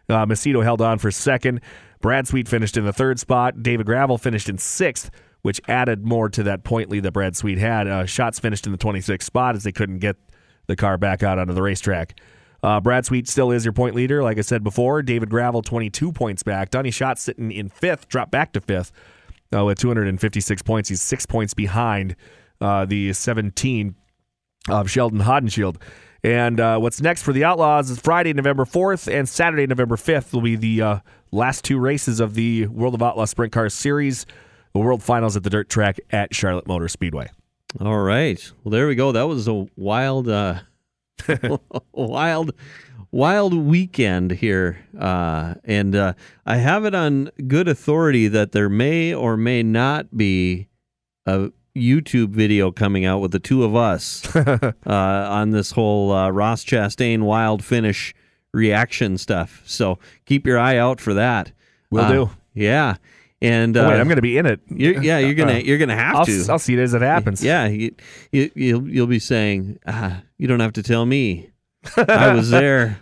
Uh, 0.10 0.26
Macedo 0.26 0.64
held 0.64 0.82
on 0.82 1.00
for 1.00 1.10
second. 1.10 1.62
Brad 2.02 2.28
Sweet 2.28 2.48
finished 2.48 2.76
in 2.76 2.86
the 2.86 2.94
third 2.94 3.20
spot. 3.20 3.64
David 3.64 3.86
Gravel 3.86 4.18
finished 4.18 4.50
in 4.50 4.58
sixth, 4.58 5.10
which 5.44 5.62
added 5.68 6.06
more 6.06 6.28
to 6.30 6.44
that 6.44 6.64
point 6.64 6.90
lead 6.90 7.04
that 7.04 7.12
Brad 7.14 7.36
Sweet 7.38 7.60
had. 7.60 7.88
Uh, 7.88 8.06
Schatz 8.06 8.40
finished 8.40 8.66
in 8.66 8.72
the 8.72 8.78
26th 8.78 9.22
spot 9.24 9.56
as 9.56 9.64
they 9.64 9.72
couldn't 9.72 10.00
get 10.00 10.18
the 10.68 10.76
car 10.76 10.98
back 10.98 11.22
out 11.24 11.38
onto 11.38 11.54
the 11.54 11.62
racetrack. 11.62 12.20
Uh, 12.64 12.80
Brad 12.82 13.06
Sweet 13.06 13.28
still 13.28 13.52
is 13.52 13.64
your 13.66 13.74
point 13.74 13.94
leader, 13.96 14.24
like 14.24 14.38
I 14.38 14.42
said 14.42 14.64
before. 14.64 15.02
David 15.02 15.30
Gravel, 15.30 15.62
22 15.62 16.12
points 16.14 16.44
back. 16.44 16.72
Donny 16.72 16.92
Schatz 16.92 17.22
sitting 17.22 17.52
in 17.52 17.70
fifth, 17.70 18.08
dropped 18.10 18.32
back 18.32 18.54
to 18.54 18.62
fifth. 18.62 18.92
uh, 19.54 19.64
with 19.66 19.78
256 19.80 20.62
points. 20.64 20.90
He's 20.90 21.02
six 21.02 21.26
points 21.26 21.54
behind 21.54 22.16
uh, 22.62 22.86
the 22.86 23.14
17 23.14 23.96
of 24.70 24.90
Sheldon 24.90 25.20
Haudenschild. 25.20 25.78
And 26.24 26.60
uh, 26.60 26.80
what's 26.80 27.02
next 27.02 27.24
for 27.24 27.34
the 27.34 27.44
Outlaws 27.44 27.90
is 27.90 28.00
Friday, 28.00 28.34
November 28.34 28.64
4th, 28.66 29.12
and 29.14 29.28
Saturday, 29.28 29.68
November 29.68 29.98
5th 29.98 30.32
will 30.34 30.42
be 30.42 30.56
the 30.56 30.82
uh, 30.82 31.00
last 31.32 31.66
two 31.66 31.78
races 31.78 32.20
of 32.22 32.34
the 32.34 32.68
World 32.68 32.96
of 32.96 33.04
Outlaw 33.04 33.26
Sprint 33.26 33.52
Car 33.52 33.68
Series, 33.70 34.26
the 34.74 34.80
World 34.80 35.04
Finals 35.04 35.36
at 35.36 35.44
the 35.44 35.50
dirt 35.50 35.70
track 35.70 36.00
at 36.12 36.34
Charlotte 36.34 36.68
Motor 36.68 36.88
Speedway. 36.88 37.30
All 37.80 38.00
right. 38.00 38.52
Well, 38.64 38.72
there 38.72 38.88
we 38.88 38.96
go. 38.96 39.12
That 39.12 39.24
was 39.28 39.48
a 39.48 39.66
wild, 39.76 40.28
uh, 40.30 40.60
wild, 41.92 42.54
wild 43.12 43.54
weekend 43.54 44.32
here, 44.32 44.80
uh, 45.00 45.56
and 45.64 45.96
uh, 45.96 46.14
I 46.46 46.58
have 46.58 46.86
it 46.86 46.94
on 46.96 47.30
good 47.48 47.68
authority 47.68 48.28
that 48.28 48.52
there 48.52 48.70
may 48.70 49.14
or 49.14 49.38
may 49.38 49.64
not 49.64 50.16
be 50.16 50.68
a 51.26 51.52
YouTube 51.76 52.30
video 52.30 52.72
coming 52.72 53.06
out 53.06 53.20
with 53.20 53.32
the 53.32 53.40
two 53.40 53.64
of 53.64 53.76
us 53.76 54.24
uh, 54.36 54.74
on 54.86 55.52
this 55.52 55.72
whole 55.72 56.12
uh, 56.12 56.30
Ross 56.30 56.64
Chastain 56.64 57.22
wild 57.24 57.64
finish 57.64 58.14
reaction 58.54 59.18
stuff. 59.18 59.64
So 59.66 59.98
keep 60.26 60.46
your 60.46 60.60
eye 60.60 60.78
out 60.78 61.02
for 61.02 61.16
that. 61.16 61.52
Will 61.90 62.02
Uh, 62.04 62.12
do. 62.12 62.30
Yeah, 62.54 62.98
and 63.44 63.78
uh, 63.78 63.82
Oh, 63.82 63.90
wait, 63.90 64.00
I'm 64.00 64.08
going 64.08 64.16
to 64.16 64.22
be 64.22 64.38
in 64.38 64.46
it. 64.48 64.62
you're, 64.70 65.04
yeah, 65.04 65.20
you're 65.20 65.36
gonna 65.36 65.60
you're 65.60 65.78
gonna 65.78 65.96
have 65.96 66.16
I'll, 66.16 66.26
to. 66.26 66.46
I'll 66.50 66.58
see 66.60 66.74
it 66.74 66.80
as 66.80 66.94
it 66.94 67.02
happens. 67.02 67.44
Yeah, 67.44 67.68
you, 67.68 67.94
you, 68.32 68.50
you'll 68.56 68.90
you'll 68.90 69.08
be 69.08 69.20
saying, 69.20 69.78
ah, 69.86 70.24
you 70.38 70.48
don't 70.48 70.62
have 70.62 70.74
to 70.74 70.84
tell 70.84 71.06
me. 71.06 71.52
I 71.98 72.34
was 72.34 72.50
there. 72.50 73.00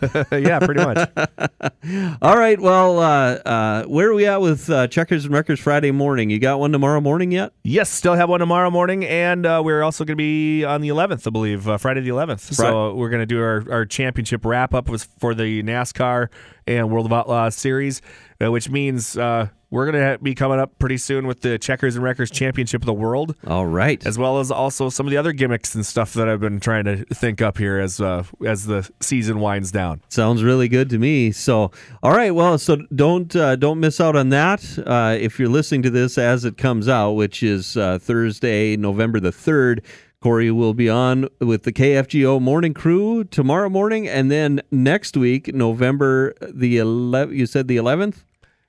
yeah, 0.32 0.58
pretty 0.58 0.82
much. 0.82 1.10
All 2.22 2.36
right. 2.38 2.58
Well, 2.58 2.98
uh, 2.98 3.34
uh, 3.44 3.84
where 3.84 4.08
are 4.08 4.14
we 4.14 4.24
at 4.26 4.40
with 4.40 4.70
uh, 4.70 4.86
Checkers 4.88 5.26
and 5.26 5.34
Wreckers 5.34 5.60
Friday 5.60 5.90
morning? 5.90 6.30
You 6.30 6.38
got 6.38 6.58
one 6.60 6.72
tomorrow 6.72 7.00
morning 7.00 7.30
yet? 7.30 7.52
Yes, 7.62 7.90
still 7.90 8.14
have 8.14 8.30
one 8.30 8.40
tomorrow 8.40 8.70
morning, 8.70 9.04
and 9.04 9.44
uh, 9.44 9.60
we're 9.62 9.82
also 9.82 10.04
going 10.04 10.16
to 10.16 10.22
be 10.22 10.64
on 10.64 10.80
the 10.80 10.88
11th, 10.88 11.26
I 11.26 11.30
believe, 11.30 11.68
uh, 11.68 11.76
Friday 11.76 12.00
the 12.00 12.08
11th. 12.08 12.54
So 12.54 12.94
we're 12.94 13.10
going 13.10 13.20
to 13.20 13.26
do 13.26 13.40
our, 13.42 13.64
our 13.70 13.84
championship 13.84 14.44
wrap 14.46 14.72
up 14.72 14.88
for 15.18 15.34
the 15.34 15.62
NASCAR 15.62 16.28
and 16.66 16.90
World 16.90 17.04
of 17.06 17.12
Outlaws 17.12 17.54
series, 17.54 18.00
uh, 18.42 18.50
which 18.50 18.70
means 18.70 19.18
uh, 19.18 19.48
we're 19.72 19.90
going 19.90 20.04
to 20.12 20.22
be 20.22 20.34
coming 20.34 20.60
up 20.60 20.78
pretty 20.78 20.98
soon 20.98 21.26
with 21.26 21.40
the 21.40 21.58
Checkers 21.58 21.96
and 21.96 22.04
Wreckers 22.04 22.30
Championship 22.30 22.82
of 22.82 22.86
the 22.86 22.92
World, 22.92 23.34
All 23.46 23.64
right. 23.66 24.06
as 24.06 24.18
well 24.18 24.38
as 24.38 24.50
also 24.50 24.90
some 24.90 25.06
of 25.06 25.10
the 25.10 25.16
other 25.16 25.32
gimmicks 25.32 25.74
and 25.74 25.84
stuff 25.84 26.12
that 26.12 26.28
I've 26.28 26.40
been 26.40 26.60
trying 26.60 26.84
to 26.84 27.06
think 27.06 27.40
up 27.40 27.56
here 27.56 27.78
as 27.78 27.98
uh, 27.98 28.24
as 28.46 28.66
the 28.66 28.88
season 29.00 29.40
winds 29.40 29.72
down. 29.72 30.02
Sounds 30.10 30.42
really 30.42 30.68
good 30.68 30.90
to 30.90 30.98
me. 30.98 31.32
So, 31.32 31.70
all 32.02 32.12
right. 32.12 32.32
Well, 32.34 32.58
so 32.58 32.76
don't 32.94 33.34
uh, 33.34 33.56
don't 33.56 33.80
miss 33.80 33.98
out 33.98 34.14
on 34.14 34.28
that. 34.28 34.62
Uh, 34.86 35.16
if 35.18 35.38
you're 35.38 35.48
listening 35.48 35.80
to 35.84 35.90
this 35.90 36.18
as 36.18 36.44
it 36.44 36.58
comes 36.58 36.86
out, 36.86 37.12
which 37.12 37.42
is 37.42 37.74
uh, 37.78 37.98
Thursday, 37.98 38.76
November 38.76 39.20
the 39.20 39.32
third. 39.32 39.82
Corey 40.20 40.52
will 40.52 40.72
be 40.74 40.88
on 40.88 41.28
with 41.40 41.64
the 41.64 41.72
KFGO 41.72 42.40
morning 42.40 42.74
crew 42.74 43.24
tomorrow 43.24 43.68
morning, 43.68 44.06
and 44.06 44.30
then 44.30 44.60
next 44.70 45.16
week, 45.16 45.52
November 45.52 46.34
the 46.40 46.76
11th. 46.76 47.34
You 47.34 47.44
said 47.46 47.66
the 47.66 47.76
11th. 47.76 48.22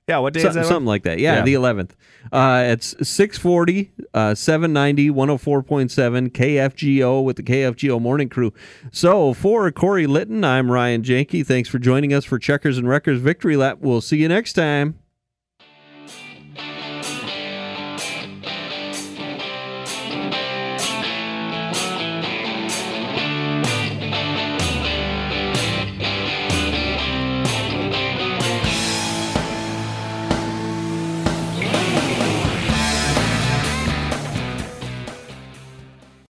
Yeah, 0.06 0.18
what 0.18 0.34
day 0.34 0.40
So- 0.40 0.48
is 0.48 0.54
that? 0.54 0.66
something 0.66 0.86
like 0.86 1.02
that. 1.04 1.18
Yeah, 1.18 1.36
Yeah. 1.36 1.42
the 1.44 1.54
11th. 1.54 1.92
Uh, 2.30 2.62
it's 2.66 2.94
640, 3.02 3.90
uh, 4.12 4.34
790, 4.34 5.08
104.7 5.10 6.28
KFGO 6.28 7.22
with 7.22 7.36
the 7.36 7.42
KFGO 7.42 7.98
morning 7.98 8.28
crew. 8.28 8.52
So 8.92 9.32
for 9.32 9.70
Corey 9.70 10.06
Litton, 10.06 10.44
I'm 10.44 10.70
Ryan 10.70 11.02
Janke. 11.02 11.46
Thanks 11.46 11.70
for 11.70 11.78
joining 11.78 12.12
us 12.12 12.26
for 12.26 12.38
Checkers 12.38 12.76
and 12.76 12.86
Wreckers 12.86 13.18
Victory 13.20 13.56
Lap. 13.56 13.78
We'll 13.80 14.02
see 14.02 14.18
you 14.18 14.28
next 14.28 14.52
time. 14.52 14.96